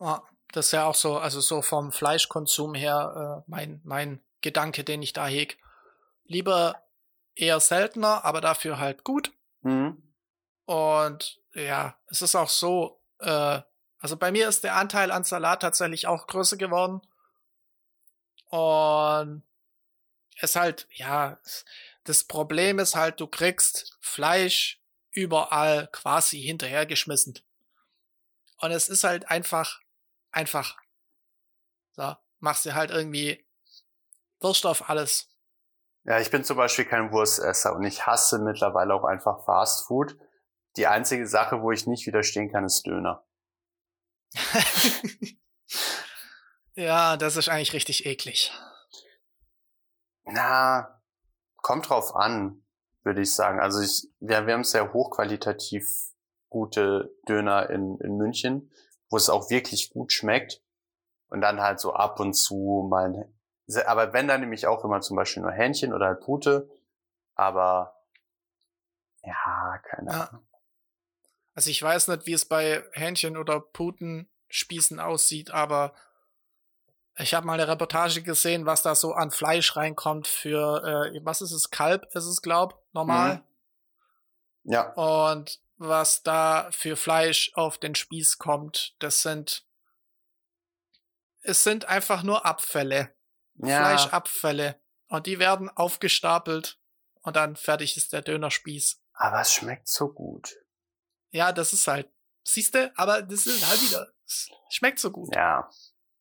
Ja, 0.00 0.22
das 0.52 0.66
ist 0.66 0.72
ja 0.72 0.86
auch 0.86 0.94
so, 0.94 1.18
also 1.18 1.40
so 1.40 1.62
vom 1.62 1.92
Fleischkonsum 1.92 2.74
her 2.74 3.44
äh, 3.46 3.50
mein, 3.50 3.80
mein 3.84 4.20
Gedanke, 4.40 4.84
den 4.84 5.02
ich 5.02 5.12
da 5.12 5.26
heg. 5.26 5.58
Lieber 6.24 6.82
eher 7.34 7.60
seltener, 7.60 8.24
aber 8.24 8.40
dafür 8.40 8.78
halt 8.78 9.04
gut. 9.04 9.32
Mhm. 9.62 10.02
Und 10.64 11.40
ja, 11.54 11.96
es 12.06 12.22
ist 12.22 12.34
auch 12.34 12.48
so, 12.48 13.00
äh, 13.18 13.60
also 13.98 14.16
bei 14.16 14.30
mir 14.30 14.48
ist 14.48 14.64
der 14.64 14.76
Anteil 14.76 15.10
an 15.10 15.24
Salat 15.24 15.62
tatsächlich 15.62 16.06
auch 16.06 16.26
größer 16.26 16.56
geworden. 16.56 17.02
Und 18.48 19.42
es 20.40 20.56
halt, 20.56 20.86
ja, 20.92 21.38
das 22.04 22.24
Problem 22.24 22.78
ist 22.78 22.96
halt, 22.96 23.20
du 23.20 23.26
kriegst 23.26 23.96
Fleisch 24.00 24.80
überall 25.12 25.88
quasi 25.92 26.40
hinterhergeschmissen. 26.40 27.38
Und 28.58 28.70
es 28.70 28.88
ist 28.88 29.04
halt 29.04 29.30
einfach, 29.30 29.80
einfach. 30.30 30.76
So, 31.92 32.14
machst 32.38 32.66
du 32.66 32.74
halt 32.74 32.90
irgendwie 32.90 33.44
Wurst 34.40 34.66
auf 34.66 34.88
alles. 34.88 35.28
Ja, 36.04 36.18
ich 36.18 36.30
bin 36.30 36.44
zum 36.44 36.56
Beispiel 36.56 36.86
kein 36.86 37.12
Wurstesser 37.12 37.74
und 37.74 37.84
ich 37.84 38.06
hasse 38.06 38.38
mittlerweile 38.38 38.94
auch 38.94 39.04
einfach 39.04 39.44
Fast 39.44 39.86
Food. 39.86 40.16
Die 40.76 40.86
einzige 40.86 41.26
Sache, 41.26 41.60
wo 41.62 41.72
ich 41.72 41.86
nicht 41.86 42.06
widerstehen 42.06 42.50
kann, 42.50 42.64
ist 42.64 42.86
Döner. 42.86 43.26
ja, 46.74 47.16
das 47.16 47.36
ist 47.36 47.48
eigentlich 47.48 47.72
richtig 47.72 48.06
eklig. 48.06 48.52
Na, 50.24 51.00
kommt 51.56 51.88
drauf 51.88 52.14
an, 52.14 52.62
würde 53.02 53.22
ich 53.22 53.34
sagen. 53.34 53.60
Also 53.60 53.80
ich, 53.80 54.08
wir, 54.20 54.46
wir 54.46 54.54
haben 54.54 54.64
sehr 54.64 54.92
hochqualitativ 54.92 55.86
gute 56.48 57.14
Döner 57.28 57.70
in, 57.70 57.98
in 58.00 58.16
München, 58.16 58.70
wo 59.08 59.16
es 59.16 59.30
auch 59.30 59.50
wirklich 59.50 59.90
gut 59.90 60.12
schmeckt. 60.12 60.62
Und 61.28 61.42
dann 61.42 61.60
halt 61.60 61.78
so 61.78 61.92
ab 61.92 62.18
und 62.18 62.34
zu 62.34 62.88
mal, 62.90 63.30
aber 63.86 64.12
wenn 64.12 64.26
dann 64.26 64.40
nämlich 64.40 64.66
auch 64.66 64.84
immer 64.84 65.00
zum 65.00 65.16
Beispiel 65.16 65.42
nur 65.42 65.52
Hähnchen 65.52 65.92
oder 65.94 66.06
halt 66.06 66.20
Pute. 66.20 66.68
Aber 67.36 67.94
ja, 69.22 69.78
keine 69.84 70.10
Ahnung. 70.10 70.46
Also 71.54 71.70
ich 71.70 71.82
weiß 71.82 72.08
nicht, 72.08 72.26
wie 72.26 72.32
es 72.32 72.44
bei 72.44 72.82
Hähnchen 72.92 73.36
oder 73.36 73.60
Putenspießen 73.60 74.98
aussieht, 74.98 75.50
aber 75.50 75.94
ich 77.20 77.34
habe 77.34 77.46
mal 77.46 77.54
eine 77.54 77.68
Reportage 77.68 78.22
gesehen, 78.22 78.66
was 78.66 78.82
da 78.82 78.94
so 78.94 79.12
an 79.12 79.30
Fleisch 79.30 79.76
reinkommt 79.76 80.26
für, 80.26 81.12
äh, 81.14 81.20
was 81.24 81.40
ist 81.40 81.52
es, 81.52 81.70
Kalb 81.70 82.06
ist 82.14 82.24
es, 82.24 82.42
glaub, 82.42 82.82
normal. 82.92 83.42
Mhm. 84.64 84.72
Ja. 84.72 84.92
Und 84.92 85.60
was 85.76 86.22
da 86.22 86.68
für 86.72 86.96
Fleisch 86.96 87.52
auf 87.54 87.78
den 87.78 87.94
Spieß 87.94 88.38
kommt, 88.38 88.94
das 88.98 89.22
sind, 89.22 89.64
es 91.42 91.64
sind 91.64 91.86
einfach 91.86 92.22
nur 92.22 92.44
Abfälle. 92.44 93.14
Ja. 93.54 93.78
Fleischabfälle. 93.78 94.80
Und 95.08 95.26
die 95.26 95.38
werden 95.38 95.68
aufgestapelt 95.70 96.78
und 97.22 97.36
dann 97.36 97.56
fertig 97.56 97.96
ist 97.96 98.12
der 98.12 98.22
Dönerspieß. 98.22 99.00
Aber 99.14 99.40
es 99.40 99.52
schmeckt 99.52 99.88
so 99.88 100.12
gut. 100.12 100.54
Ja, 101.30 101.52
das 101.52 101.72
ist 101.72 101.86
halt, 101.86 102.08
siehste, 102.44 102.92
aber 102.96 103.22
das 103.22 103.46
ist 103.46 103.68
halt 103.68 103.82
wieder, 103.82 104.06
es 104.26 104.48
schmeckt 104.68 104.98
so 104.98 105.10
gut. 105.10 105.34
Ja. 105.34 105.68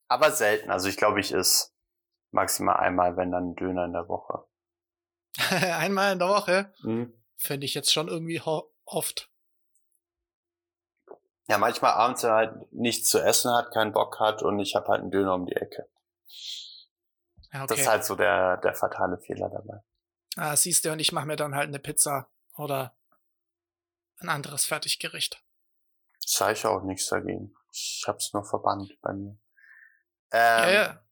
Aber 0.09 0.31
selten. 0.31 0.71
Also 0.71 0.89
ich 0.89 0.97
glaube, 0.97 1.19
ich 1.19 1.31
is 1.31 1.73
maximal 2.31 2.77
einmal, 2.77 3.15
wenn 3.15 3.31
dann 3.31 3.55
Döner 3.55 3.85
in 3.85 3.93
der 3.93 4.09
Woche. 4.09 4.43
einmal 5.49 6.13
in 6.13 6.19
der 6.19 6.27
Woche? 6.27 6.73
Mhm. 6.81 7.13
Finde 7.37 7.65
ich 7.65 7.73
jetzt 7.73 7.93
schon 7.93 8.09
irgendwie 8.09 8.41
oft. 8.85 9.29
Ja, 11.47 11.57
manchmal 11.57 11.93
abends 11.93 12.23
halt 12.23 12.71
nichts 12.73 13.09
zu 13.09 13.19
essen 13.19 13.51
hat, 13.51 13.71
keinen 13.71 13.93
Bock 13.93 14.19
hat 14.19 14.43
und 14.43 14.59
ich 14.59 14.75
habe 14.75 14.87
halt 14.89 15.01
einen 15.01 15.11
Döner 15.11 15.33
um 15.33 15.45
die 15.45 15.55
Ecke. 15.55 15.89
Okay. 17.51 17.65
Das 17.67 17.79
ist 17.79 17.87
halt 17.87 18.03
so 18.03 18.15
der, 18.15 18.57
der 18.57 18.75
fatale 18.75 19.17
Fehler 19.17 19.49
dabei. 19.49 19.81
Ah, 20.35 20.55
siehst 20.55 20.85
du, 20.85 20.91
und 20.91 20.99
ich 20.99 21.11
mache 21.11 21.25
mir 21.25 21.35
dann 21.35 21.55
halt 21.55 21.69
eine 21.69 21.79
Pizza 21.79 22.29
oder 22.55 22.95
ein 24.19 24.29
anderes 24.29 24.65
Fertiggericht. 24.65 25.43
Sag 26.19 26.53
ich 26.53 26.65
auch 26.65 26.83
nichts 26.83 27.07
dagegen. 27.07 27.55
Ich 27.71 28.03
hab's 28.05 28.33
nur 28.33 28.45
verbannt 28.45 28.95
bei 29.01 29.13
mir. 29.13 29.37
Ähm, 30.31 30.63
ja, 30.63 30.71
ja. 30.71 31.03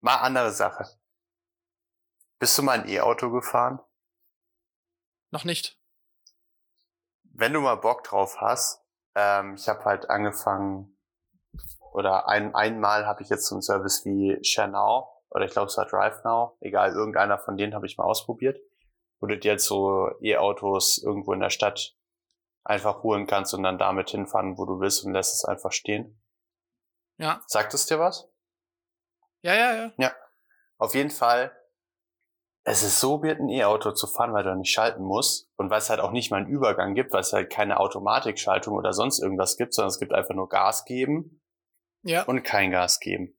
Mal 0.00 0.16
andere 0.16 0.52
Sache. 0.52 0.86
Bist 2.38 2.56
du 2.56 2.62
mal 2.62 2.80
ein 2.80 2.88
E-Auto 2.88 3.30
gefahren? 3.30 3.80
Noch 5.30 5.44
nicht. 5.44 5.78
Wenn 7.22 7.52
du 7.52 7.60
mal 7.60 7.76
Bock 7.76 8.04
drauf 8.04 8.40
hast, 8.40 8.84
ähm, 9.14 9.54
ich 9.54 9.68
habe 9.68 9.84
halt 9.84 10.08
angefangen, 10.08 10.96
oder 11.92 12.28
ein, 12.28 12.54
einmal 12.54 13.06
habe 13.06 13.22
ich 13.22 13.28
jetzt 13.28 13.46
so 13.46 13.56
einen 13.56 13.62
Service 13.62 14.04
wie 14.04 14.38
ShareNow 14.42 15.08
oder 15.30 15.44
ich 15.44 15.52
glaube 15.52 15.66
es 15.66 15.76
war 15.76 15.86
DriveNow, 15.86 16.56
egal, 16.60 16.92
irgendeiner 16.92 17.38
von 17.38 17.56
denen 17.56 17.74
habe 17.74 17.86
ich 17.86 17.98
mal 17.98 18.04
ausprobiert, 18.04 18.60
wo 19.20 19.26
du 19.26 19.38
dir 19.38 19.52
jetzt 19.52 19.66
so 19.66 20.10
E-Autos 20.20 20.98
irgendwo 20.98 21.32
in 21.32 21.40
der 21.40 21.50
Stadt 21.50 21.96
einfach 22.64 23.02
holen 23.02 23.26
kannst 23.26 23.54
und 23.54 23.62
dann 23.62 23.78
damit 23.78 24.10
hinfahren, 24.10 24.58
wo 24.58 24.64
du 24.64 24.80
willst 24.80 25.04
und 25.04 25.12
lässt 25.12 25.34
es 25.34 25.44
einfach 25.44 25.72
stehen. 25.72 26.20
Ja. 27.18 27.42
Sagt 27.46 27.74
es 27.74 27.86
dir 27.86 27.98
was? 27.98 28.28
Ja, 29.42 29.54
ja, 29.54 29.74
ja. 29.74 29.92
Ja. 29.98 30.16
Auf 30.78 30.94
jeden 30.94 31.10
Fall, 31.10 31.52
es 32.64 32.82
ist 32.82 33.00
so 33.00 33.22
weird, 33.22 33.40
ein 33.40 33.48
E-Auto 33.48 33.92
zu 33.92 34.06
fahren, 34.06 34.32
weil 34.32 34.44
du 34.44 34.54
nicht 34.54 34.72
schalten 34.72 35.02
musst 35.02 35.48
und 35.56 35.70
weil 35.70 35.78
es 35.78 35.90
halt 35.90 36.00
auch 36.00 36.12
nicht 36.12 36.30
mal 36.30 36.38
einen 36.38 36.48
Übergang 36.48 36.94
gibt, 36.94 37.12
weil 37.12 37.20
es 37.20 37.32
halt 37.32 37.50
keine 37.50 37.80
Automatikschaltung 37.80 38.74
oder 38.74 38.92
sonst 38.92 39.18
irgendwas 39.18 39.56
gibt, 39.56 39.74
sondern 39.74 39.88
es 39.88 39.98
gibt 39.98 40.12
einfach 40.12 40.34
nur 40.34 40.48
Gas 40.48 40.84
geben 40.84 41.40
ja. 42.02 42.22
und 42.22 42.42
kein 42.42 42.70
Gas 42.70 43.00
geben. 43.00 43.36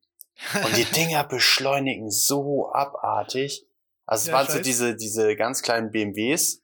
Und 0.63 0.75
die 0.75 0.85
Dinger 0.95 1.23
beschleunigen 1.23 2.09
so 2.09 2.71
abartig. 2.71 3.65
Also 4.05 4.23
es 4.23 4.27
ja, 4.27 4.33
waren 4.33 4.47
so 4.47 4.59
diese, 4.59 4.95
diese 4.95 5.35
ganz 5.35 5.61
kleinen 5.61 5.91
BMWs, 5.91 6.63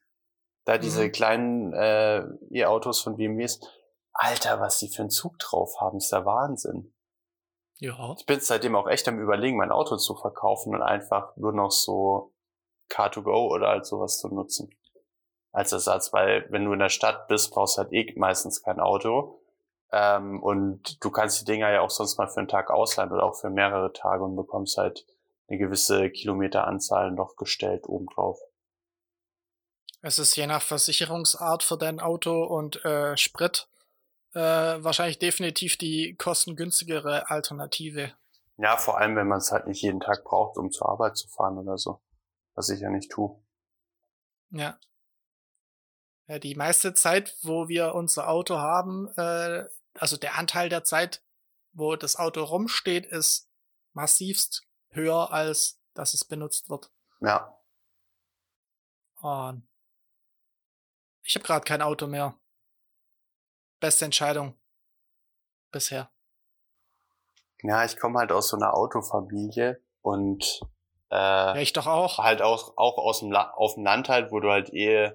da 0.65 0.77
diese 0.77 1.05
mhm. 1.05 1.11
kleinen 1.11 1.73
äh, 1.73 2.23
E-Autos 2.51 3.01
von 3.01 3.17
BMWs. 3.17 3.59
Alter, 4.13 4.59
was 4.59 4.79
die 4.79 4.89
für 4.89 5.03
einen 5.03 5.09
Zug 5.09 5.37
drauf 5.39 5.79
haben, 5.79 5.97
ist 5.97 6.11
der 6.11 6.25
Wahnsinn. 6.25 6.94
Ja. 7.79 8.15
Ich 8.17 8.25
bin 8.25 8.39
seitdem 8.39 8.75
auch 8.75 8.87
echt 8.87 9.07
am 9.07 9.19
überlegen, 9.19 9.57
mein 9.57 9.71
Auto 9.71 9.97
zu 9.97 10.15
verkaufen 10.15 10.73
und 10.73 10.81
einfach 10.81 11.35
nur 11.35 11.51
noch 11.51 11.71
so 11.71 12.33
Car2Go 12.89 13.49
oder 13.51 13.67
halt 13.67 13.85
sowas 13.85 14.19
zu 14.19 14.29
nutzen. 14.29 14.69
Als 15.51 15.71
Ersatz, 15.71 16.13
weil 16.13 16.45
wenn 16.49 16.65
du 16.65 16.73
in 16.73 16.79
der 16.79 16.89
Stadt 16.89 17.27
bist, 17.27 17.51
brauchst 17.51 17.77
du 17.77 17.83
halt 17.83 17.93
eh 17.93 18.13
meistens 18.17 18.61
kein 18.61 18.79
Auto. 18.79 19.41
Ähm, 19.91 20.41
und 20.41 21.03
du 21.03 21.11
kannst 21.11 21.41
die 21.41 21.45
Dinger 21.45 21.71
ja 21.71 21.81
auch 21.81 21.89
sonst 21.89 22.17
mal 22.17 22.27
für 22.27 22.39
einen 22.39 22.47
Tag 22.47 22.69
ausleihen 22.69 23.11
oder 23.11 23.23
auch 23.23 23.35
für 23.35 23.49
mehrere 23.49 23.93
Tage 23.93 24.23
und 24.23 24.35
bekommst 24.35 24.77
halt 24.77 25.05
eine 25.47 25.57
gewisse 25.57 26.09
Kilometeranzahl 26.09 27.11
noch 27.11 27.35
gestellt 27.35 27.87
obendrauf. 27.87 28.39
Es 30.01 30.19
ist 30.19 30.35
je 30.35 30.47
nach 30.47 30.61
Versicherungsart 30.61 31.63
für 31.63 31.77
dein 31.77 31.99
Auto 31.99 32.43
und 32.43 32.83
äh, 32.85 33.15
Sprit 33.17 33.67
äh, 34.35 34.83
wahrscheinlich 34.83 35.17
definitiv 35.17 35.77
die 35.77 36.15
kostengünstigere 36.15 37.29
Alternative. 37.29 38.13
Ja, 38.57 38.77
vor 38.77 38.97
allem, 38.97 39.15
wenn 39.15 39.27
man 39.27 39.37
es 39.37 39.51
halt 39.51 39.65
nicht 39.65 39.81
jeden 39.81 40.01
Tag 40.01 40.23
braucht, 40.23 40.57
um 40.57 40.71
zur 40.71 40.89
Arbeit 40.89 41.17
zu 41.17 41.27
fahren 41.29 41.57
oder 41.57 41.77
so. 41.77 42.01
Was 42.53 42.69
ich 42.69 42.81
ja 42.81 42.89
nicht 42.89 43.11
tue. 43.11 43.41
Ja. 44.49 44.77
ja 46.27 46.39
die 46.39 46.55
meiste 46.55 46.93
Zeit, 46.93 47.35
wo 47.41 47.67
wir 47.67 47.95
unser 47.95 48.29
Auto 48.29 48.57
haben, 48.57 49.07
äh, 49.17 49.65
also 49.93 50.17
der 50.17 50.37
Anteil 50.37 50.69
der 50.69 50.83
Zeit, 50.83 51.23
wo 51.71 51.95
das 51.95 52.17
Auto 52.17 52.43
rumsteht, 52.43 53.05
ist 53.05 53.49
massivst 53.93 54.67
höher, 54.89 55.31
als 55.31 55.81
dass 55.93 56.13
es 56.13 56.25
benutzt 56.25 56.69
wird. 56.69 56.91
Ja. 57.21 57.57
Und 59.21 59.67
ich 61.23 61.35
habe 61.35 61.45
gerade 61.45 61.65
kein 61.65 61.81
Auto 61.81 62.07
mehr. 62.07 62.37
Beste 63.85 64.05
Entscheidung 64.05 64.55
bisher. 65.71 66.09
Ja, 67.61 67.85
ich 67.85 67.97
komme 67.97 68.17
halt 68.17 68.31
aus 68.31 68.47
so 68.47 68.57
einer 68.57 68.73
Autofamilie 68.73 69.79
und 70.01 70.59
äh, 71.11 71.15
ja, 71.15 71.55
ich 71.57 71.71
doch 71.71 71.85
auch. 71.85 72.17
Halt 72.17 72.41
auch, 72.41 72.77
auch 72.77 72.97
aus 72.97 73.19
dem 73.19 73.29
La 73.29 73.51
auf 73.51 73.75
dem 73.75 73.83
Land 73.83 74.09
halt, 74.09 74.31
wo 74.31 74.39
du 74.39 74.49
halt 74.49 74.73
eh 74.73 75.11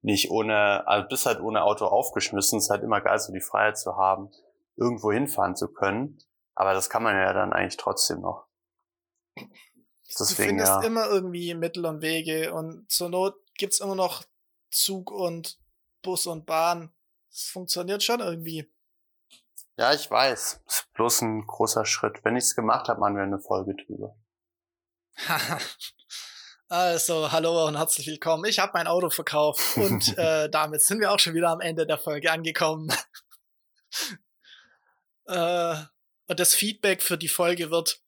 nicht 0.00 0.30
ohne, 0.30 0.86
also 0.86 1.08
bist 1.08 1.26
halt 1.26 1.40
ohne 1.40 1.64
Auto 1.64 1.86
aufgeschmissen. 1.86 2.58
Es 2.58 2.66
ist 2.66 2.70
halt 2.70 2.84
immer 2.84 3.00
geil, 3.00 3.18
so 3.18 3.32
die 3.32 3.40
Freiheit 3.40 3.76
zu 3.76 3.96
haben, 3.96 4.30
irgendwo 4.76 5.10
hinfahren 5.10 5.56
zu 5.56 5.66
können. 5.66 6.18
Aber 6.54 6.74
das 6.74 6.90
kann 6.90 7.02
man 7.02 7.16
ja 7.16 7.32
dann 7.32 7.52
eigentlich 7.52 7.78
trotzdem 7.78 8.20
noch. 8.20 8.46
Deswegen, 9.36 10.28
du 10.28 10.34
findest 10.34 10.72
ja. 10.72 10.82
immer 10.82 11.08
irgendwie 11.08 11.52
Mittel 11.54 11.84
und 11.84 12.00
Wege 12.00 12.54
und 12.54 12.88
zur 12.88 13.08
Not 13.08 13.34
gibt's 13.54 13.80
immer 13.80 13.96
noch 13.96 14.22
Zug 14.70 15.10
und 15.10 15.58
Bus 16.02 16.28
und 16.28 16.46
Bahn. 16.46 16.92
Es 17.38 17.50
funktioniert 17.50 18.02
schon 18.02 18.18
irgendwie. 18.18 18.68
Ja, 19.76 19.94
ich 19.94 20.10
weiß. 20.10 20.60
Ist 20.66 20.92
bloß 20.94 21.22
ein 21.22 21.46
großer 21.46 21.86
Schritt. 21.86 22.24
Wenn 22.24 22.34
ich's 22.34 22.56
gemacht 22.56 22.88
habe, 22.88 22.98
machen 22.98 23.14
wir 23.14 23.22
eine 23.22 23.38
Folge 23.38 23.76
drüber. 23.76 24.16
also, 26.68 27.30
hallo 27.30 27.68
und 27.68 27.76
herzlich 27.76 28.08
willkommen. 28.08 28.44
Ich 28.46 28.58
habe 28.58 28.72
mein 28.74 28.88
Auto 28.88 29.08
verkauft 29.08 29.76
und 29.76 30.18
äh, 30.18 30.50
damit 30.50 30.82
sind 30.82 30.98
wir 30.98 31.12
auch 31.12 31.20
schon 31.20 31.34
wieder 31.34 31.50
am 31.50 31.60
Ende 31.60 31.86
der 31.86 31.98
Folge 31.98 32.32
angekommen. 32.32 32.92
äh, 35.26 35.76
und 36.26 36.40
das 36.40 36.56
Feedback 36.56 37.04
für 37.04 37.18
die 37.18 37.28
Folge 37.28 37.70
wird 37.70 38.02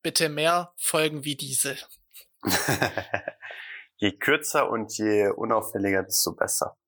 bitte 0.00 0.30
mehr 0.30 0.72
Folgen 0.78 1.24
wie 1.24 1.36
diese. 1.36 1.76
je 3.96 4.16
kürzer 4.16 4.70
und 4.70 4.96
je 4.96 5.28
unauffälliger, 5.28 6.02
desto 6.02 6.34
besser. 6.34 6.79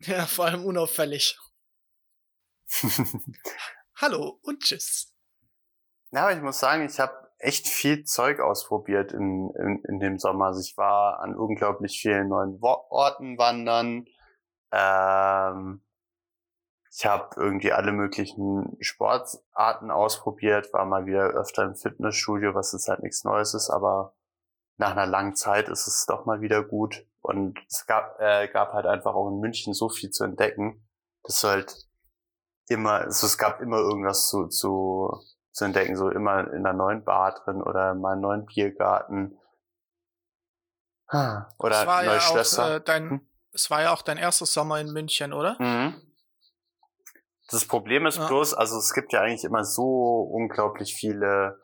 Ja, 0.06 0.24
vor 0.24 0.46
allem 0.46 0.64
unauffällig. 0.64 1.38
Hallo 3.96 4.38
und 4.42 4.62
tschüss. 4.62 5.12
Ja, 6.10 6.22
aber 6.22 6.32
ich 6.32 6.42
muss 6.42 6.58
sagen, 6.58 6.86
ich 6.86 6.98
habe 6.98 7.30
echt 7.38 7.68
viel 7.68 8.04
Zeug 8.04 8.40
ausprobiert 8.40 9.12
in, 9.12 9.50
in, 9.58 9.82
in 9.86 10.00
dem 10.00 10.18
Sommer. 10.18 10.46
Also 10.46 10.60
ich 10.60 10.76
war 10.78 11.20
an 11.20 11.36
unglaublich 11.36 12.00
vielen 12.00 12.28
neuen 12.28 12.58
Orten 12.62 13.36
wandern. 13.36 14.06
Ähm, 14.72 15.82
ich 16.90 17.04
habe 17.04 17.28
irgendwie 17.36 17.72
alle 17.72 17.92
möglichen 17.92 18.76
Sportarten 18.80 19.90
ausprobiert, 19.90 20.72
war 20.72 20.86
mal 20.86 21.06
wieder 21.06 21.26
öfter 21.28 21.64
im 21.64 21.76
Fitnessstudio, 21.76 22.54
was 22.54 22.72
jetzt 22.72 22.88
halt 22.88 23.02
nichts 23.02 23.24
Neues 23.24 23.54
ist, 23.54 23.70
aber 23.70 24.14
nach 24.76 24.92
einer 24.92 25.06
langen 25.06 25.36
Zeit 25.36 25.68
ist 25.68 25.86
es 25.86 26.06
doch 26.06 26.24
mal 26.24 26.40
wieder 26.40 26.64
gut. 26.64 27.06
Und 27.30 27.58
es 27.68 27.86
gab, 27.86 28.18
äh, 28.18 28.48
gab 28.48 28.72
halt 28.72 28.86
einfach 28.86 29.14
auch 29.14 29.28
in 29.28 29.38
München 29.38 29.72
so 29.72 29.88
viel 29.88 30.10
zu 30.10 30.24
entdecken, 30.24 30.84
dass 31.22 31.40
du 31.40 31.48
halt 31.48 31.86
immer, 32.68 33.02
also 33.02 33.26
es 33.26 33.38
gab 33.38 33.60
immer 33.60 33.78
irgendwas 33.78 34.28
zu, 34.28 34.48
zu, 34.48 35.16
zu 35.52 35.64
entdecken, 35.64 35.96
so 35.96 36.10
immer 36.10 36.52
in 36.52 36.66
einer 36.66 36.72
neuen 36.72 37.04
Bar 37.04 37.40
drin 37.44 37.62
oder 37.62 37.94
mal 37.94 38.12
einen 38.12 38.20
neuen 38.20 38.46
Biergarten. 38.46 39.38
Oder 41.08 41.46
das 41.58 41.86
war 41.86 42.02
neue 42.02 42.14
ja 42.14 42.20
Schlösser. 42.20 42.64
Auch, 42.64 42.70
äh, 42.70 42.80
dein, 42.80 43.10
hm? 43.10 43.28
Es 43.52 43.70
war 43.70 43.82
ja 43.82 43.92
auch 43.92 44.02
dein 44.02 44.16
erster 44.16 44.46
Sommer 44.46 44.80
in 44.80 44.92
München, 44.92 45.32
oder? 45.32 45.56
Mhm. 45.60 46.00
Das 47.50 47.66
Problem 47.66 48.06
ist 48.06 48.18
ja. 48.18 48.26
bloß, 48.26 48.54
also 48.54 48.78
es 48.78 48.92
gibt 48.92 49.12
ja 49.12 49.20
eigentlich 49.20 49.44
immer 49.44 49.64
so 49.64 50.20
unglaublich 50.32 50.94
viele 50.94 51.60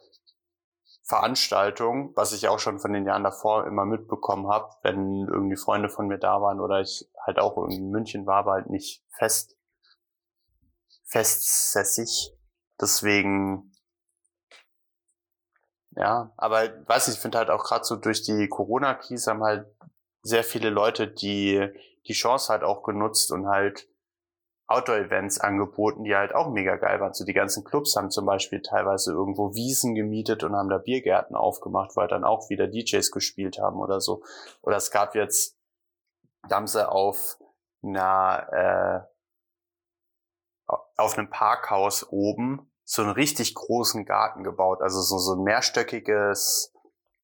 Veranstaltungen, 1.07 2.13
was 2.17 2.33
ich 2.33 2.49
auch 2.49 2.59
schon 2.59 2.81
von 2.81 2.93
den 2.93 3.07
Jahren 3.07 3.23
davor 3.23 3.67
immer 3.67 3.85
mitbekommen 3.85 4.49
habe, 4.49 4.75
wenn 4.83 5.29
irgendwie 5.29 5.57
Freunde 5.57 5.89
von 5.89 6.09
mir 6.09 6.19
da 6.19 6.43
waren 6.43 6.61
oder 6.61 6.81
ich 6.81 7.09
halt 7.25 7.39
auch 7.39 7.57
in 7.69 7.91
München 7.91 8.27
war, 8.27 8.39
aber 8.39 8.53
halt 8.53 8.71
nicht 8.71 9.05
fest 9.11 9.57
festsässig. 11.05 12.33
Deswegen 12.81 13.73
ja, 15.93 16.33
aber 16.37 16.87
weiß 16.89 17.09
ich 17.09 17.21
finde 17.21 17.39
halt 17.39 17.51
auch 17.51 17.63
gerade 17.63 17.85
so 17.85 17.95
durch 17.95 18.23
die 18.23 18.49
Corona-Krise 18.49 19.31
haben 19.31 19.45
halt 19.45 19.67
sehr 20.23 20.43
viele 20.43 20.71
Leute 20.71 21.07
die 21.07 21.69
die 22.09 22.13
Chance 22.15 22.53
halt 22.53 22.65
auch 22.65 22.83
genutzt 22.83 23.31
und 23.31 23.47
halt 23.47 23.89
Outdoor-Events 24.69 25.39
angeboten, 25.41 26.05
die 26.05 26.17
halt 26.17 26.35
auch 26.35 26.51
mega 26.51 26.77
geil 26.77 27.01
waren. 27.01 27.15
So 27.15 27.25
die 27.25 27.33
ganzen 27.33 27.63
Clubs 27.65 27.95
haben 27.97 28.11
zum 28.11 28.27
Beispiel 28.27 28.63
teilweise 28.63 29.13
irgendwo 29.13 29.55
Wiesen 29.55 29.95
gemietet 29.95 30.43
und 30.43 30.57
haben 30.57 30.69
da 30.69 30.79
Biergärten 30.79 31.37
aufgemacht, 31.37 31.95
weil 31.97 32.09
dann 32.09 32.25
auch 32.25 32.51
wieder 32.51 32.67
DJs 32.67 33.11
gespielt 33.13 33.59
haben 33.59 33.79
oder 33.79 34.01
so. 34.01 34.23
Oder 34.63 34.77
es 34.77 34.91
gab 34.91 35.15
jetzt, 35.15 35.57
da 36.49 36.57
haben 36.57 36.67
sie 36.67 36.89
auf 36.89 37.39
einer, 37.83 39.07
äh, 40.69 40.75
auf 40.97 41.17
einem 41.17 41.31
Parkhaus 41.31 42.11
oben 42.11 42.73
so 42.85 43.03
einen 43.03 43.13
richtig 43.13 43.55
großen 43.55 44.05
Garten 44.05 44.43
gebaut. 44.43 44.81
Also 44.83 45.01
so, 45.01 45.19
so 45.19 45.35
ein 45.35 45.45
mehrstöckiges 45.45 46.73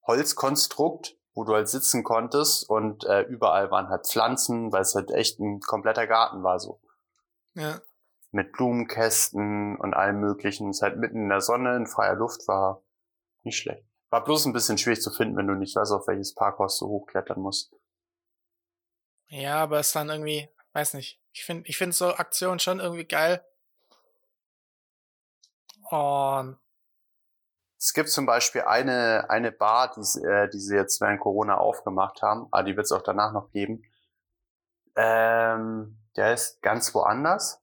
Holzkonstrukt 0.06 1.16
wo 1.34 1.44
du 1.44 1.54
halt 1.54 1.68
sitzen 1.68 2.04
konntest 2.04 2.68
und 2.68 3.04
äh, 3.04 3.22
überall 3.22 3.70
waren 3.70 3.88
halt 3.88 4.06
Pflanzen, 4.06 4.72
weil 4.72 4.82
es 4.82 4.94
halt 4.94 5.10
echt 5.10 5.40
ein 5.40 5.60
kompletter 5.60 6.06
Garten 6.06 6.42
war 6.42 6.60
so. 6.60 6.80
Ja. 7.54 7.80
Mit 8.30 8.52
Blumenkästen 8.52 9.76
und 9.76 9.94
allem 9.94 10.20
möglichen. 10.20 10.70
Es 10.70 10.80
halt 10.82 10.96
mitten 10.96 11.24
in 11.24 11.28
der 11.28 11.40
Sonne, 11.42 11.76
in 11.76 11.86
freier 11.86 12.14
Luft 12.14 12.48
war 12.48 12.82
nicht 13.42 13.58
schlecht. 13.58 13.84
War 14.10 14.24
bloß 14.24 14.46
ein 14.46 14.52
bisschen 14.52 14.78
schwierig 14.78 15.02
zu 15.02 15.10
finden, 15.10 15.36
wenn 15.36 15.46
du 15.46 15.54
nicht 15.54 15.76
weißt, 15.76 15.92
auf 15.92 16.06
welches 16.06 16.34
Parkhaus 16.34 16.78
du 16.78 16.86
hochklettern 16.86 17.40
musst. 17.40 17.74
Ja, 19.28 19.56
aber 19.62 19.80
ist 19.80 19.94
dann 19.96 20.08
irgendwie, 20.10 20.48
weiß 20.72 20.94
nicht. 20.94 21.20
Ich 21.32 21.44
finde 21.44 21.68
ich 21.68 21.76
finde 21.78 21.94
so 21.96 22.14
Aktionen 22.14 22.58
schon 22.58 22.80
irgendwie 22.80 23.04
geil. 23.06 23.44
Und 25.90 26.58
Es 27.78 27.92
gibt 27.94 28.08
zum 28.10 28.26
Beispiel 28.26 28.62
eine, 28.62 29.28
eine 29.28 29.50
Bar, 29.52 29.92
die, 29.94 30.02
sie- 30.04 30.22
äh, 30.24 30.48
die 30.48 30.60
sie 30.60 30.76
jetzt 30.76 31.00
während 31.00 31.20
Corona 31.20 31.56
aufgemacht 31.58 32.22
haben, 32.22 32.46
aber 32.50 32.62
die 32.62 32.76
wird 32.76 32.84
es 32.86 32.92
auch 32.92 33.02
danach 33.02 33.32
noch 33.32 33.50
geben. 33.50 33.82
Ähm, 34.96 35.98
der 36.16 36.34
ist 36.34 36.62
ganz 36.62 36.94
woanders. 36.94 37.60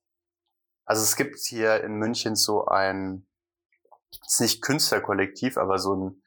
Also 0.85 1.03
es 1.03 1.15
gibt 1.15 1.37
hier 1.39 1.83
in 1.83 1.93
München 1.93 2.35
so 2.35 2.65
ein, 2.65 3.27
es 4.25 4.33
ist 4.33 4.41
nicht 4.41 4.61
Künstlerkollektiv, 4.63 5.57
aber 5.57 5.77
so 5.77 5.95
ein, 5.95 6.23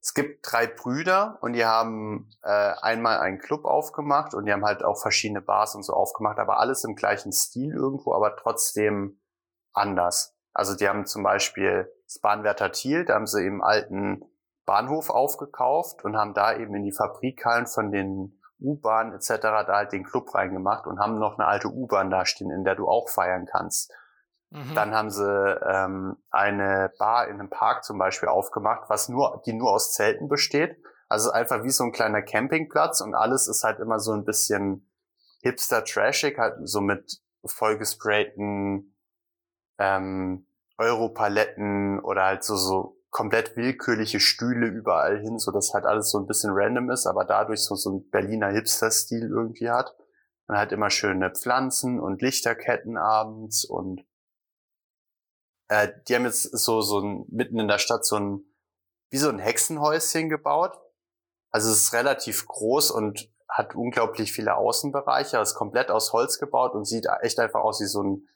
es 0.00 0.12
gibt 0.12 0.40
drei 0.42 0.66
Brüder 0.66 1.38
und 1.40 1.54
die 1.54 1.64
haben 1.64 2.30
äh, 2.42 2.74
einmal 2.82 3.20
einen 3.20 3.38
Club 3.38 3.64
aufgemacht 3.64 4.34
und 4.34 4.44
die 4.44 4.52
haben 4.52 4.64
halt 4.64 4.84
auch 4.84 5.00
verschiedene 5.00 5.40
Bars 5.40 5.74
und 5.74 5.82
so 5.82 5.94
aufgemacht, 5.94 6.38
aber 6.38 6.58
alles 6.58 6.84
im 6.84 6.94
gleichen 6.94 7.32
Stil 7.32 7.72
irgendwo, 7.72 8.12
aber 8.12 8.36
trotzdem 8.36 9.20
anders. 9.72 10.36
Also 10.52 10.76
die 10.76 10.88
haben 10.88 11.06
zum 11.06 11.22
Beispiel 11.22 11.90
das 12.04 12.18
Bahnwärter 12.18 12.70
Thiel, 12.72 13.04
da 13.06 13.14
haben 13.14 13.26
sie 13.26 13.46
im 13.46 13.62
alten 13.62 14.22
Bahnhof 14.66 15.10
aufgekauft 15.10 16.04
und 16.04 16.16
haben 16.16 16.34
da 16.34 16.56
eben 16.56 16.74
in 16.74 16.84
die 16.84 16.92
Fabrikhallen 16.92 17.66
von 17.66 17.90
den 17.90 18.40
U-Bahnen 18.60 19.14
etc. 19.14 19.40
da 19.40 19.66
halt 19.68 19.92
den 19.92 20.04
Club 20.04 20.34
reingemacht 20.34 20.86
und 20.86 20.98
haben 20.98 21.18
noch 21.18 21.38
eine 21.38 21.46
alte 21.46 21.68
U-Bahn 21.68 22.10
da 22.10 22.24
stehen, 22.24 22.50
in 22.50 22.64
der 22.64 22.74
du 22.74 22.88
auch 22.88 23.08
feiern 23.08 23.46
kannst. 23.46 23.92
mhm. 24.50 24.74
Dann 24.74 24.94
haben 24.94 25.10
sie 25.10 25.24
ähm, 25.24 26.16
eine 26.30 26.92
Bar 26.98 27.28
in 27.28 27.40
einem 27.40 27.50
Park 27.50 27.84
zum 27.84 27.98
Beispiel 27.98 28.28
aufgemacht, 28.28 28.88
was 28.88 29.08
nur, 29.08 29.42
die 29.46 29.52
nur 29.52 29.72
aus 29.72 29.92
Zelten 29.92 30.28
besteht. 30.28 30.76
Also 31.08 31.30
einfach 31.30 31.62
wie 31.64 31.70
so 31.70 31.84
ein 31.84 31.92
kleiner 31.92 32.22
Campingplatz 32.22 33.00
und 33.00 33.14
alles 33.14 33.46
ist 33.46 33.62
halt 33.62 33.78
immer 33.78 34.00
so 34.00 34.12
ein 34.12 34.24
bisschen 34.24 34.90
hipster-trashig, 35.42 36.38
halt 36.38 36.56
so 36.62 36.80
mit 36.80 37.20
vollgesprayten 37.44 38.96
ähm, 39.78 40.46
Europaletten 40.78 42.00
oder 42.00 42.24
halt 42.24 42.44
so, 42.44 42.56
so 42.56 42.96
komplett 43.14 43.56
willkürliche 43.56 44.18
Stühle 44.18 44.66
überall 44.66 45.20
hin, 45.20 45.38
so 45.38 45.52
dass 45.52 45.72
halt 45.72 45.84
alles 45.84 46.10
so 46.10 46.18
ein 46.18 46.26
bisschen 46.26 46.50
random 46.52 46.90
ist, 46.90 47.06
aber 47.06 47.24
dadurch 47.24 47.60
so, 47.60 47.76
so 47.76 47.90
ein 47.92 48.10
Berliner 48.10 48.48
Hipster-Stil 48.48 49.30
irgendwie 49.30 49.70
hat. 49.70 49.96
Man 50.48 50.58
hat 50.58 50.72
immer 50.72 50.90
schöne 50.90 51.30
Pflanzen 51.30 52.00
und 52.00 52.22
Lichterketten 52.22 52.98
abends 52.98 53.64
und 53.64 54.04
äh, 55.68 55.92
die 56.08 56.16
haben 56.16 56.24
jetzt 56.24 56.42
so, 56.58 56.80
so 56.80 56.98
ein, 56.98 57.24
mitten 57.28 57.60
in 57.60 57.68
der 57.68 57.78
Stadt 57.78 58.04
so 58.04 58.16
ein, 58.16 58.44
wie 59.10 59.18
so 59.18 59.28
ein 59.28 59.38
Hexenhäuschen 59.38 60.28
gebaut. 60.28 60.76
Also 61.52 61.70
es 61.70 61.84
ist 61.84 61.92
relativ 61.92 62.48
groß 62.48 62.90
und 62.90 63.32
hat 63.48 63.76
unglaublich 63.76 64.32
viele 64.32 64.56
Außenbereiche, 64.56 65.38
ist 65.38 65.54
komplett 65.54 65.88
aus 65.88 66.12
Holz 66.12 66.40
gebaut 66.40 66.74
und 66.74 66.84
sieht 66.84 67.06
echt 67.20 67.38
einfach 67.38 67.60
aus 67.60 67.80
wie 67.80 67.86
so 67.86 68.02
ein, 68.02 68.28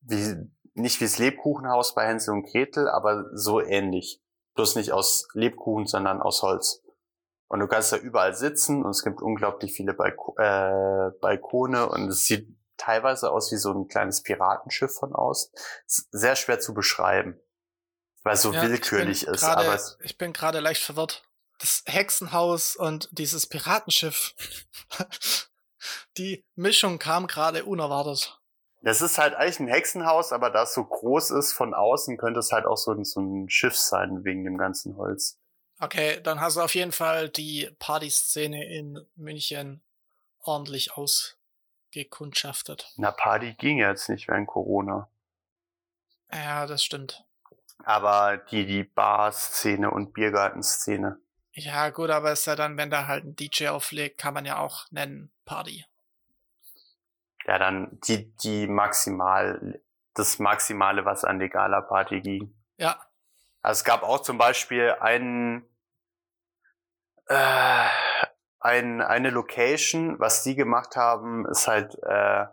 wie, 0.00 0.50
nicht 0.76 1.00
wie 1.00 1.04
das 1.04 1.18
Lebkuchenhaus 1.18 1.94
bei 1.94 2.06
Hänsel 2.06 2.34
und 2.34 2.46
Gretel, 2.50 2.88
aber 2.88 3.24
so 3.32 3.60
ähnlich. 3.60 4.20
Bloß 4.54 4.76
nicht 4.76 4.92
aus 4.92 5.28
Lebkuchen, 5.34 5.86
sondern 5.86 6.22
aus 6.22 6.42
Holz. 6.42 6.82
Und 7.48 7.60
du 7.60 7.66
kannst 7.68 7.92
da 7.92 7.96
überall 7.96 8.34
sitzen 8.34 8.84
und 8.84 8.90
es 8.90 9.02
gibt 9.02 9.20
unglaublich 9.22 9.72
viele 9.72 9.94
Balko 9.94 10.34
äh, 10.38 11.10
Balkone 11.20 11.88
und 11.88 12.08
es 12.08 12.24
sieht 12.24 12.48
teilweise 12.76 13.30
aus 13.30 13.52
wie 13.52 13.56
so 13.56 13.72
ein 13.72 13.86
kleines 13.88 14.22
Piratenschiff 14.22 14.92
von 14.94 15.14
aus. 15.14 15.50
Sehr 15.86 16.36
schwer 16.36 16.58
zu 16.60 16.74
beschreiben, 16.74 17.38
weil 18.22 18.34
es 18.34 18.42
so 18.42 18.52
Ja, 18.52 18.62
willkürlich 18.62 19.26
ist. 19.26 19.40
grade- 19.40 19.66
aber 19.68 19.80
ich 20.00 20.18
bin 20.18 20.32
gerade 20.32 20.60
leicht 20.60 20.82
verwirrt. 20.82 21.22
Das 21.58 21.82
Hexenhaus 21.86 22.76
und 22.76 23.08
dieses 23.12 23.46
Piratenschiff. 23.46 24.34
Die 26.16 26.44
Mischung 26.54 26.98
kam 26.98 27.26
gerade 27.28 27.64
unerwartet. 27.64 28.35
Das 28.86 29.02
ist 29.02 29.18
halt 29.18 29.34
eigentlich 29.34 29.58
ein 29.58 29.66
Hexenhaus, 29.66 30.32
aber 30.32 30.48
da 30.48 30.62
es 30.62 30.72
so 30.72 30.84
groß 30.84 31.32
ist 31.32 31.52
von 31.52 31.74
außen, 31.74 32.16
könnte 32.18 32.38
es 32.38 32.52
halt 32.52 32.66
auch 32.66 32.76
so 32.76 32.92
ein, 32.92 33.04
so 33.04 33.20
ein 33.20 33.50
Schiff 33.50 33.76
sein 33.76 34.22
wegen 34.22 34.44
dem 34.44 34.58
ganzen 34.58 34.96
Holz. 34.96 35.40
Okay, 35.80 36.20
dann 36.22 36.40
hast 36.40 36.56
du 36.56 36.60
auf 36.60 36.76
jeden 36.76 36.92
Fall 36.92 37.28
die 37.28 37.68
Partyszene 37.80 38.64
in 38.64 39.04
München 39.16 39.82
ordentlich 40.38 40.92
ausgekundschaftet. 40.92 42.92
Na, 42.96 43.10
Party 43.10 43.54
ging 43.54 43.78
jetzt 43.78 44.08
nicht 44.08 44.28
während 44.28 44.46
Corona. 44.46 45.10
Ja, 46.32 46.66
das 46.66 46.84
stimmt. 46.84 47.24
Aber 47.82 48.36
die, 48.36 48.66
die 48.66 48.84
Bar-Szene 48.84 49.90
und 49.90 50.12
Biergartenszene. 50.12 51.18
Ja, 51.54 51.90
gut, 51.90 52.10
aber 52.10 52.30
ist 52.30 52.46
ja 52.46 52.54
dann, 52.54 52.76
wenn 52.76 52.90
da 52.90 53.08
halt 53.08 53.24
ein 53.24 53.34
DJ 53.34 53.66
auflegt, 53.66 54.18
kann 54.18 54.32
man 54.32 54.44
ja 54.44 54.58
auch 54.58 54.88
nennen 54.92 55.32
Party. 55.44 55.84
Ja, 57.46 57.58
dann 57.58 57.98
die, 58.06 58.34
die 58.38 58.66
maximal, 58.66 59.80
das 60.14 60.38
Maximale, 60.38 61.04
was 61.04 61.24
an 61.24 61.38
legaler 61.38 61.82
Party 61.82 62.20
ging. 62.20 62.54
Ja, 62.76 63.00
Also 63.62 63.80
es 63.80 63.84
gab 63.84 64.02
auch 64.02 64.20
zum 64.20 64.36
Beispiel 64.36 64.96
einen, 65.00 65.64
äh, 67.26 67.86
ein, 68.58 69.00
eine 69.00 69.30
Location, 69.30 70.18
was 70.18 70.42
die 70.42 70.56
gemacht 70.56 70.96
haben, 70.96 71.46
ist 71.46 71.68
halt 71.68 71.96
äh, 72.02 72.46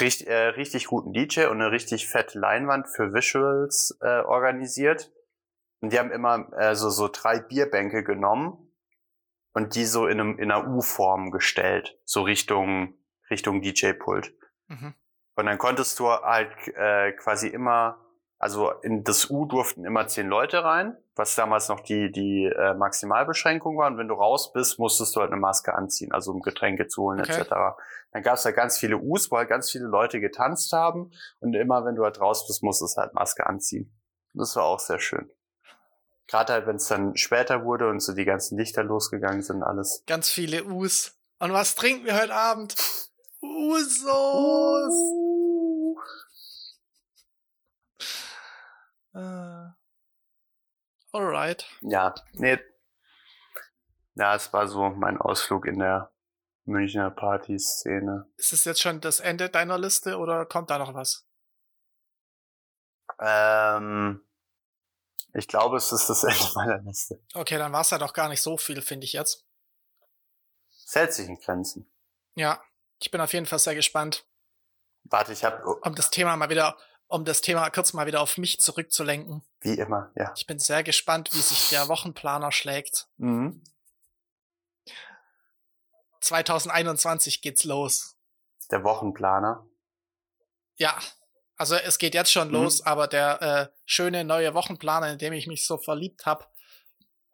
richtig, 0.00 0.28
äh, 0.28 0.48
richtig 0.48 0.86
guten 0.86 1.12
DJ 1.14 1.46
und 1.46 1.60
eine 1.60 1.70
richtig 1.70 2.08
fette 2.08 2.38
Leinwand 2.38 2.88
für 2.88 3.14
Visuals 3.14 3.96
äh, 4.02 4.20
organisiert. 4.20 5.10
Und 5.80 5.92
die 5.92 5.98
haben 5.98 6.10
immer 6.10 6.52
äh, 6.58 6.74
so, 6.74 6.90
so 6.90 7.08
drei 7.08 7.40
Bierbänke 7.40 8.04
genommen 8.04 8.72
und 9.52 9.74
die 9.74 9.86
so 9.86 10.06
in, 10.06 10.20
einem, 10.20 10.38
in 10.38 10.50
einer 10.50 10.68
U-Form 10.68 11.30
gestellt, 11.30 11.98
so 12.04 12.22
Richtung, 12.22 12.94
Richtung 13.30 13.60
DJ-Pult. 13.62 14.32
mhm. 14.68 14.94
Und 15.38 15.44
dann 15.44 15.58
konntest 15.58 15.98
du 15.98 16.08
halt 16.08 16.50
äh, 16.76 17.12
quasi 17.12 17.48
immer, 17.48 17.98
also 18.38 18.70
in 18.82 19.04
das 19.04 19.28
U 19.28 19.44
durften 19.44 19.84
immer 19.84 20.06
zehn 20.08 20.28
Leute 20.28 20.64
rein, 20.64 20.96
was 21.14 21.34
damals 21.34 21.68
noch 21.68 21.80
die, 21.80 22.10
die 22.10 22.46
äh, 22.46 22.72
Maximalbeschränkung 22.72 23.76
war. 23.76 23.88
Und 23.88 23.98
wenn 23.98 24.08
du 24.08 24.14
raus 24.14 24.54
bist, 24.54 24.78
musstest 24.78 25.14
du 25.14 25.20
halt 25.20 25.30
eine 25.32 25.40
Maske 25.40 25.74
anziehen, 25.74 26.10
also 26.12 26.32
um 26.32 26.40
Getränke 26.40 26.88
zu 26.88 27.02
holen 27.02 27.20
Okay. 27.20 27.40
etc. 27.40 27.50
Dann 28.12 28.22
gab 28.22 28.36
es 28.36 28.44
da 28.44 28.50
ganz 28.50 28.78
viele 28.78 28.96
Us, 28.96 29.30
wo 29.30 29.36
halt 29.36 29.50
ganz 29.50 29.70
viele 29.70 29.84
Leute 29.84 30.20
getanzt 30.20 30.72
haben. 30.72 31.10
Und 31.40 31.52
immer 31.54 31.84
wenn 31.84 31.96
du 31.96 32.04
halt 32.04 32.18
raus 32.18 32.46
bist, 32.46 32.62
musstest 32.62 32.96
du 32.96 33.02
halt 33.02 33.12
Maske 33.12 33.46
anziehen. 33.46 33.94
Das 34.32 34.56
war 34.56 34.64
auch 34.64 34.80
sehr 34.80 35.00
schön. 35.00 35.30
Gerade 36.28 36.54
halt, 36.54 36.66
wenn 36.66 36.76
es 36.76 36.88
dann 36.88 37.14
später 37.14 37.62
wurde 37.62 37.88
und 37.90 38.00
so 38.00 38.14
die 38.14 38.24
ganzen 38.24 38.56
Lichter 38.58 38.82
losgegangen 38.82 39.42
sind, 39.42 39.62
alles. 39.62 40.02
ganz 40.06 40.30
viele 40.30 40.64
Us. 40.64 41.18
Und 41.40 41.52
was 41.52 41.74
trinken 41.74 42.06
wir 42.06 42.18
heute 42.18 42.34
Abend? 42.34 42.74
Usos! 43.46 44.94
Äh. 49.14 49.70
Alright. 51.12 51.64
Ja, 51.80 52.14
nee. 52.32 52.58
Ja, 54.14 54.34
es 54.34 54.52
war 54.52 54.68
so 54.68 54.90
mein 54.90 55.18
Ausflug 55.18 55.66
in 55.66 55.78
der 55.78 56.12
Münchner 56.64 57.10
Partyszene. 57.10 58.26
Ist 58.36 58.52
es 58.52 58.64
jetzt 58.64 58.80
schon 58.80 59.00
das 59.00 59.20
Ende 59.20 59.48
deiner 59.48 59.78
Liste 59.78 60.18
oder 60.18 60.44
kommt 60.46 60.70
da 60.70 60.78
noch 60.78 60.94
was? 60.94 61.26
Ähm, 63.18 64.20
ich 65.32 65.48
glaube, 65.48 65.76
es 65.76 65.92
ist 65.92 66.08
das 66.08 66.24
Ende 66.24 66.52
meiner 66.54 66.78
Liste. 66.82 67.22
Okay, 67.34 67.56
dann 67.56 67.72
war 67.72 67.82
es 67.82 67.90
ja 67.90 67.98
doch 67.98 68.12
gar 68.12 68.28
nicht 68.28 68.42
so 68.42 68.56
viel, 68.58 68.82
finde 68.82 69.04
ich 69.04 69.12
jetzt. 69.12 69.46
Hält 70.92 71.12
sich 71.12 71.28
in 71.28 71.38
Grenzen. 71.38 71.90
Ja, 72.34 72.62
ich 72.98 73.10
bin 73.10 73.20
auf 73.20 73.32
jeden 73.32 73.46
Fall 73.46 73.58
sehr 73.58 73.74
gespannt, 73.74 74.24
Warte, 75.08 75.32
ich 75.32 75.44
habe 75.44 75.64
um 75.64 75.94
das 75.94 76.10
Thema 76.10 76.34
mal 76.36 76.48
wieder, 76.50 76.76
um 77.06 77.24
das 77.24 77.40
Thema 77.40 77.70
kurz 77.70 77.92
mal 77.92 78.06
wieder 78.06 78.20
auf 78.20 78.38
mich 78.38 78.58
zurückzulenken. 78.60 79.42
wie 79.60 79.74
immer, 79.78 80.10
ja. 80.16 80.32
Ich 80.36 80.46
bin 80.48 80.58
sehr 80.58 80.82
gespannt, 80.82 81.32
wie 81.32 81.40
sich 81.40 81.68
der 81.68 81.86
Wochenplaner 81.88 82.50
schlägt. 82.50 83.06
Mhm. 83.18 83.62
2021 86.20 87.40
geht's 87.42 87.64
los. 87.64 88.16
Der 88.70 88.82
Wochenplaner. 88.82 89.64
Ja, 90.76 90.98
also 91.56 91.76
es 91.76 91.98
geht 91.98 92.14
jetzt 92.14 92.32
schon 92.32 92.48
Mhm. 92.48 92.54
los, 92.54 92.82
aber 92.82 93.06
der 93.06 93.42
äh, 93.42 93.68
schöne 93.84 94.24
neue 94.24 94.54
Wochenplaner, 94.54 95.12
in 95.12 95.18
dem 95.18 95.32
ich 95.32 95.46
mich 95.46 95.66
so 95.66 95.78
verliebt 95.78 96.26
habe, 96.26 96.44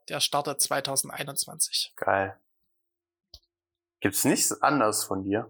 der 0.08 0.20
startet 0.20 0.60
2021. 0.60 1.92
Geil. 1.96 2.38
Gibt's 4.02 4.24
nichts 4.24 4.60
anderes 4.60 5.04
von 5.04 5.22
dir? 5.22 5.48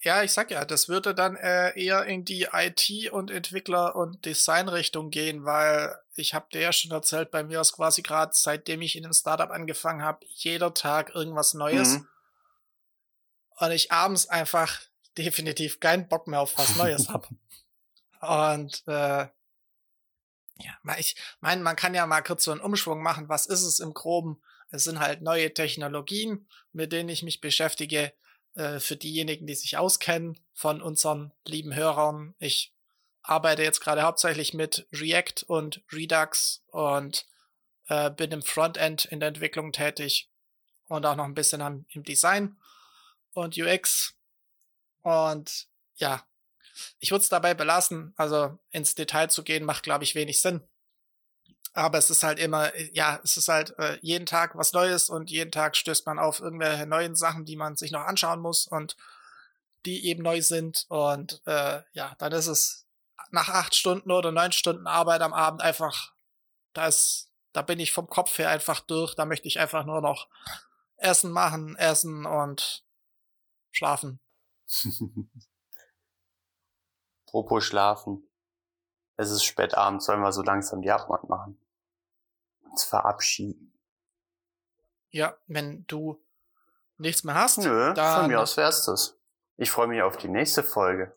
Ja, 0.00 0.22
ich 0.22 0.32
sag 0.32 0.52
ja, 0.52 0.64
das 0.64 0.88
würde 0.88 1.16
dann 1.16 1.34
äh, 1.34 1.76
eher 1.76 2.04
in 2.04 2.24
die 2.24 2.48
IT- 2.52 3.10
und 3.10 3.32
Entwickler- 3.32 3.96
und 3.96 4.24
Designrichtung 4.24 5.10
gehen, 5.10 5.44
weil 5.44 5.98
ich 6.14 6.32
habe 6.32 6.46
dir 6.52 6.60
ja 6.60 6.72
schon 6.72 6.92
erzählt, 6.92 7.32
bei 7.32 7.42
mir 7.42 7.60
ist 7.60 7.72
quasi 7.72 8.02
gerade, 8.02 8.30
seitdem 8.34 8.82
ich 8.82 8.94
in 8.94 9.02
dem 9.02 9.12
Startup 9.12 9.50
angefangen 9.50 10.02
habe, 10.02 10.24
jeder 10.28 10.74
Tag 10.74 11.12
irgendwas 11.14 11.54
Neues. 11.54 11.94
Mhm. 11.94 12.08
Und 13.58 13.70
ich 13.72 13.90
abends 13.90 14.28
einfach 14.28 14.80
definitiv 15.18 15.80
keinen 15.80 16.08
Bock 16.08 16.28
mehr 16.28 16.40
auf 16.40 16.56
was 16.56 16.76
Neues 16.76 17.08
habe. 17.08 17.26
Und 18.20 18.84
äh, 18.86 19.26
ja, 20.58 20.74
ich 20.98 21.16
meine, 21.40 21.62
man 21.62 21.74
kann 21.74 21.94
ja 21.94 22.06
mal 22.06 22.22
kurz 22.22 22.44
so 22.44 22.52
einen 22.52 22.60
Umschwung 22.60 23.02
machen. 23.02 23.28
Was 23.28 23.46
ist 23.46 23.62
es 23.62 23.80
im 23.80 23.92
Groben? 23.92 24.40
Es 24.70 24.84
sind 24.84 24.98
halt 25.00 25.22
neue 25.22 25.52
Technologien, 25.54 26.48
mit 26.72 26.92
denen 26.92 27.08
ich 27.08 27.22
mich 27.22 27.40
beschäftige. 27.40 28.12
Äh, 28.56 28.80
für 28.80 28.96
diejenigen, 28.96 29.46
die 29.46 29.54
sich 29.54 29.76
auskennen 29.76 30.40
von 30.54 30.80
unseren 30.80 31.32
lieben 31.44 31.74
Hörern. 31.74 32.34
Ich 32.38 32.72
arbeite 33.22 33.62
jetzt 33.62 33.80
gerade 33.80 34.02
hauptsächlich 34.02 34.54
mit 34.54 34.86
React 34.92 35.44
und 35.46 35.82
Redux 35.92 36.64
und 36.68 37.26
äh, 37.88 38.10
bin 38.10 38.32
im 38.32 38.42
Frontend 38.42 39.04
in 39.04 39.20
der 39.20 39.28
Entwicklung 39.28 39.72
tätig 39.72 40.30
und 40.88 41.04
auch 41.04 41.16
noch 41.16 41.24
ein 41.24 41.34
bisschen 41.34 41.60
am, 41.60 41.84
im 41.90 42.02
Design 42.02 42.56
und 43.34 43.58
UX. 43.58 44.14
Und 45.02 45.66
ja, 45.96 46.26
ich 46.98 47.10
würde 47.10 47.22
es 47.22 47.28
dabei 47.28 47.52
belassen. 47.52 48.14
Also 48.16 48.58
ins 48.70 48.94
Detail 48.94 49.28
zu 49.28 49.44
gehen, 49.44 49.64
macht, 49.64 49.82
glaube 49.82 50.04
ich, 50.04 50.14
wenig 50.14 50.40
Sinn. 50.40 50.66
Aber 51.76 51.98
es 51.98 52.08
ist 52.08 52.22
halt 52.22 52.38
immer, 52.38 52.74
ja, 52.94 53.20
es 53.22 53.36
ist 53.36 53.48
halt 53.48 53.78
äh, 53.78 53.98
jeden 54.00 54.24
Tag 54.24 54.56
was 54.56 54.72
Neues 54.72 55.10
und 55.10 55.30
jeden 55.30 55.52
Tag 55.52 55.76
stößt 55.76 56.06
man 56.06 56.18
auf 56.18 56.40
irgendwelche 56.40 56.86
neuen 56.86 57.14
Sachen, 57.14 57.44
die 57.44 57.56
man 57.56 57.76
sich 57.76 57.90
noch 57.90 58.00
anschauen 58.00 58.40
muss 58.40 58.66
und 58.66 58.96
die 59.84 60.06
eben 60.06 60.22
neu 60.22 60.40
sind. 60.40 60.86
Und 60.88 61.42
äh, 61.44 61.82
ja, 61.92 62.14
dann 62.16 62.32
ist 62.32 62.46
es 62.46 62.86
nach 63.30 63.50
acht 63.50 63.74
Stunden 63.74 64.10
oder 64.10 64.32
neun 64.32 64.52
Stunden 64.52 64.86
Arbeit 64.86 65.20
am 65.20 65.34
Abend 65.34 65.60
einfach, 65.60 66.14
da 66.72 66.86
ist, 66.86 67.30
da 67.52 67.60
bin 67.60 67.78
ich 67.78 67.92
vom 67.92 68.06
Kopf 68.06 68.38
her 68.38 68.48
einfach 68.48 68.80
durch. 68.80 69.14
Da 69.14 69.26
möchte 69.26 69.46
ich 69.46 69.60
einfach 69.60 69.84
nur 69.84 70.00
noch 70.00 70.30
Essen 70.96 71.30
machen, 71.30 71.76
essen 71.76 72.24
und 72.24 72.86
schlafen. 73.70 74.18
Apropos 77.26 77.64
schlafen. 77.64 78.26
Es 79.18 79.30
ist 79.30 79.44
spät 79.44 79.74
abends, 79.74 80.06
sollen 80.06 80.22
wir 80.22 80.32
so 80.32 80.40
langsam 80.40 80.80
die 80.80 80.90
Abmord 80.90 81.28
machen 81.28 81.60
uns 82.76 82.84
verabschieden. 82.84 83.72
Ja, 85.08 85.34
wenn 85.46 85.86
du 85.86 86.22
nichts 86.98 87.24
mehr 87.24 87.34
hast. 87.34 87.58
Nö, 87.58 87.94
dann 87.94 88.20
von 88.20 88.30
mir 88.30 88.40
aus 88.40 88.56
wär's 88.58 88.84
das. 88.84 89.18
Ich 89.56 89.70
freue 89.70 89.86
mich 89.86 90.02
auf 90.02 90.18
die 90.18 90.28
nächste 90.28 90.62
Folge. 90.62 91.16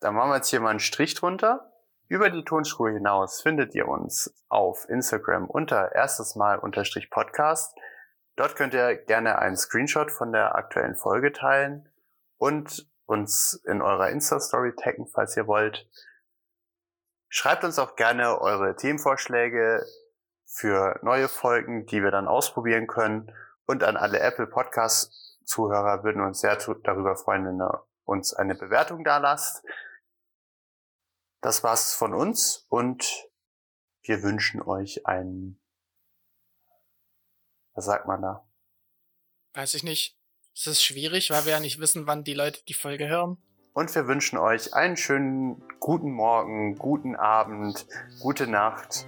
Dann 0.00 0.14
machen 0.14 0.30
wir 0.30 0.36
jetzt 0.36 0.50
hier 0.50 0.60
mal 0.60 0.70
einen 0.70 0.78
Strich 0.78 1.14
drunter. 1.14 1.72
Über 2.06 2.28
die 2.28 2.44
Tonspur 2.44 2.90
hinaus 2.90 3.40
findet 3.40 3.74
ihr 3.74 3.88
uns 3.88 4.34
auf 4.48 4.86
Instagram 4.88 5.46
unter 5.48 5.92
erstes 5.92 6.36
Mal 6.36 6.58
unterstrich 6.58 7.10
Podcast. 7.10 7.74
Dort 8.36 8.54
könnt 8.56 8.74
ihr 8.74 8.94
gerne 8.94 9.38
einen 9.38 9.56
Screenshot 9.56 10.10
von 10.10 10.32
der 10.32 10.54
aktuellen 10.54 10.96
Folge 10.96 11.32
teilen 11.32 11.90
und 12.36 12.86
uns 13.06 13.54
in 13.66 13.80
eurer 13.80 14.10
Insta-Story 14.10 14.74
taggen, 14.76 15.06
falls 15.06 15.36
ihr 15.36 15.46
wollt. 15.46 15.88
Schreibt 17.28 17.64
uns 17.64 17.78
auch 17.78 17.96
gerne 17.96 18.40
eure 18.40 18.74
Themenvorschläge 18.76 19.84
für 20.46 20.98
neue 21.02 21.28
Folgen, 21.28 21.86
die 21.86 22.02
wir 22.02 22.10
dann 22.10 22.26
ausprobieren 22.26 22.86
können. 22.86 23.32
Und 23.66 23.84
an 23.84 23.96
alle 23.96 24.20
Apple 24.20 24.46
Podcast 24.46 25.28
Zuhörer 25.44 26.04
würden 26.04 26.22
uns 26.22 26.40
sehr 26.40 26.56
darüber 26.56 27.16
freuen, 27.16 27.46
wenn 27.46 27.60
ihr 27.60 27.86
uns 28.04 28.34
eine 28.34 28.54
Bewertung 28.54 29.04
da 29.04 29.18
lasst. 29.18 29.64
Das 31.40 31.62
war's 31.62 31.94
von 31.94 32.14
uns 32.14 32.66
und 32.68 33.28
wir 34.02 34.22
wünschen 34.22 34.60
euch 34.62 35.06
einen, 35.06 35.60
was 37.74 37.84
sagt 37.84 38.06
man 38.06 38.22
da? 38.22 38.48
Weiß 39.52 39.74
ich 39.74 39.82
nicht. 39.82 40.18
Es 40.54 40.66
ist 40.66 40.82
schwierig, 40.82 41.30
weil 41.30 41.44
wir 41.44 41.52
ja 41.52 41.60
nicht 41.60 41.78
wissen, 41.78 42.06
wann 42.06 42.24
die 42.24 42.34
Leute 42.34 42.62
die 42.64 42.74
Folge 42.74 43.08
hören. 43.08 43.42
Und 43.78 43.94
wir 43.94 44.08
wünschen 44.08 44.38
euch 44.38 44.74
einen 44.74 44.96
schönen 44.96 45.62
guten 45.78 46.10
Morgen, 46.10 46.74
guten 46.74 47.14
Abend, 47.14 47.86
gute 48.20 48.48
Nacht, 48.48 49.06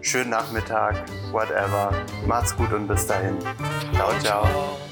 schönen 0.00 0.30
Nachmittag, 0.30 0.96
whatever. 1.30 1.92
Macht's 2.26 2.56
gut 2.56 2.72
und 2.72 2.88
bis 2.88 3.06
dahin. 3.06 3.38
ciao. 3.94 4.18
ciao. 4.18 4.87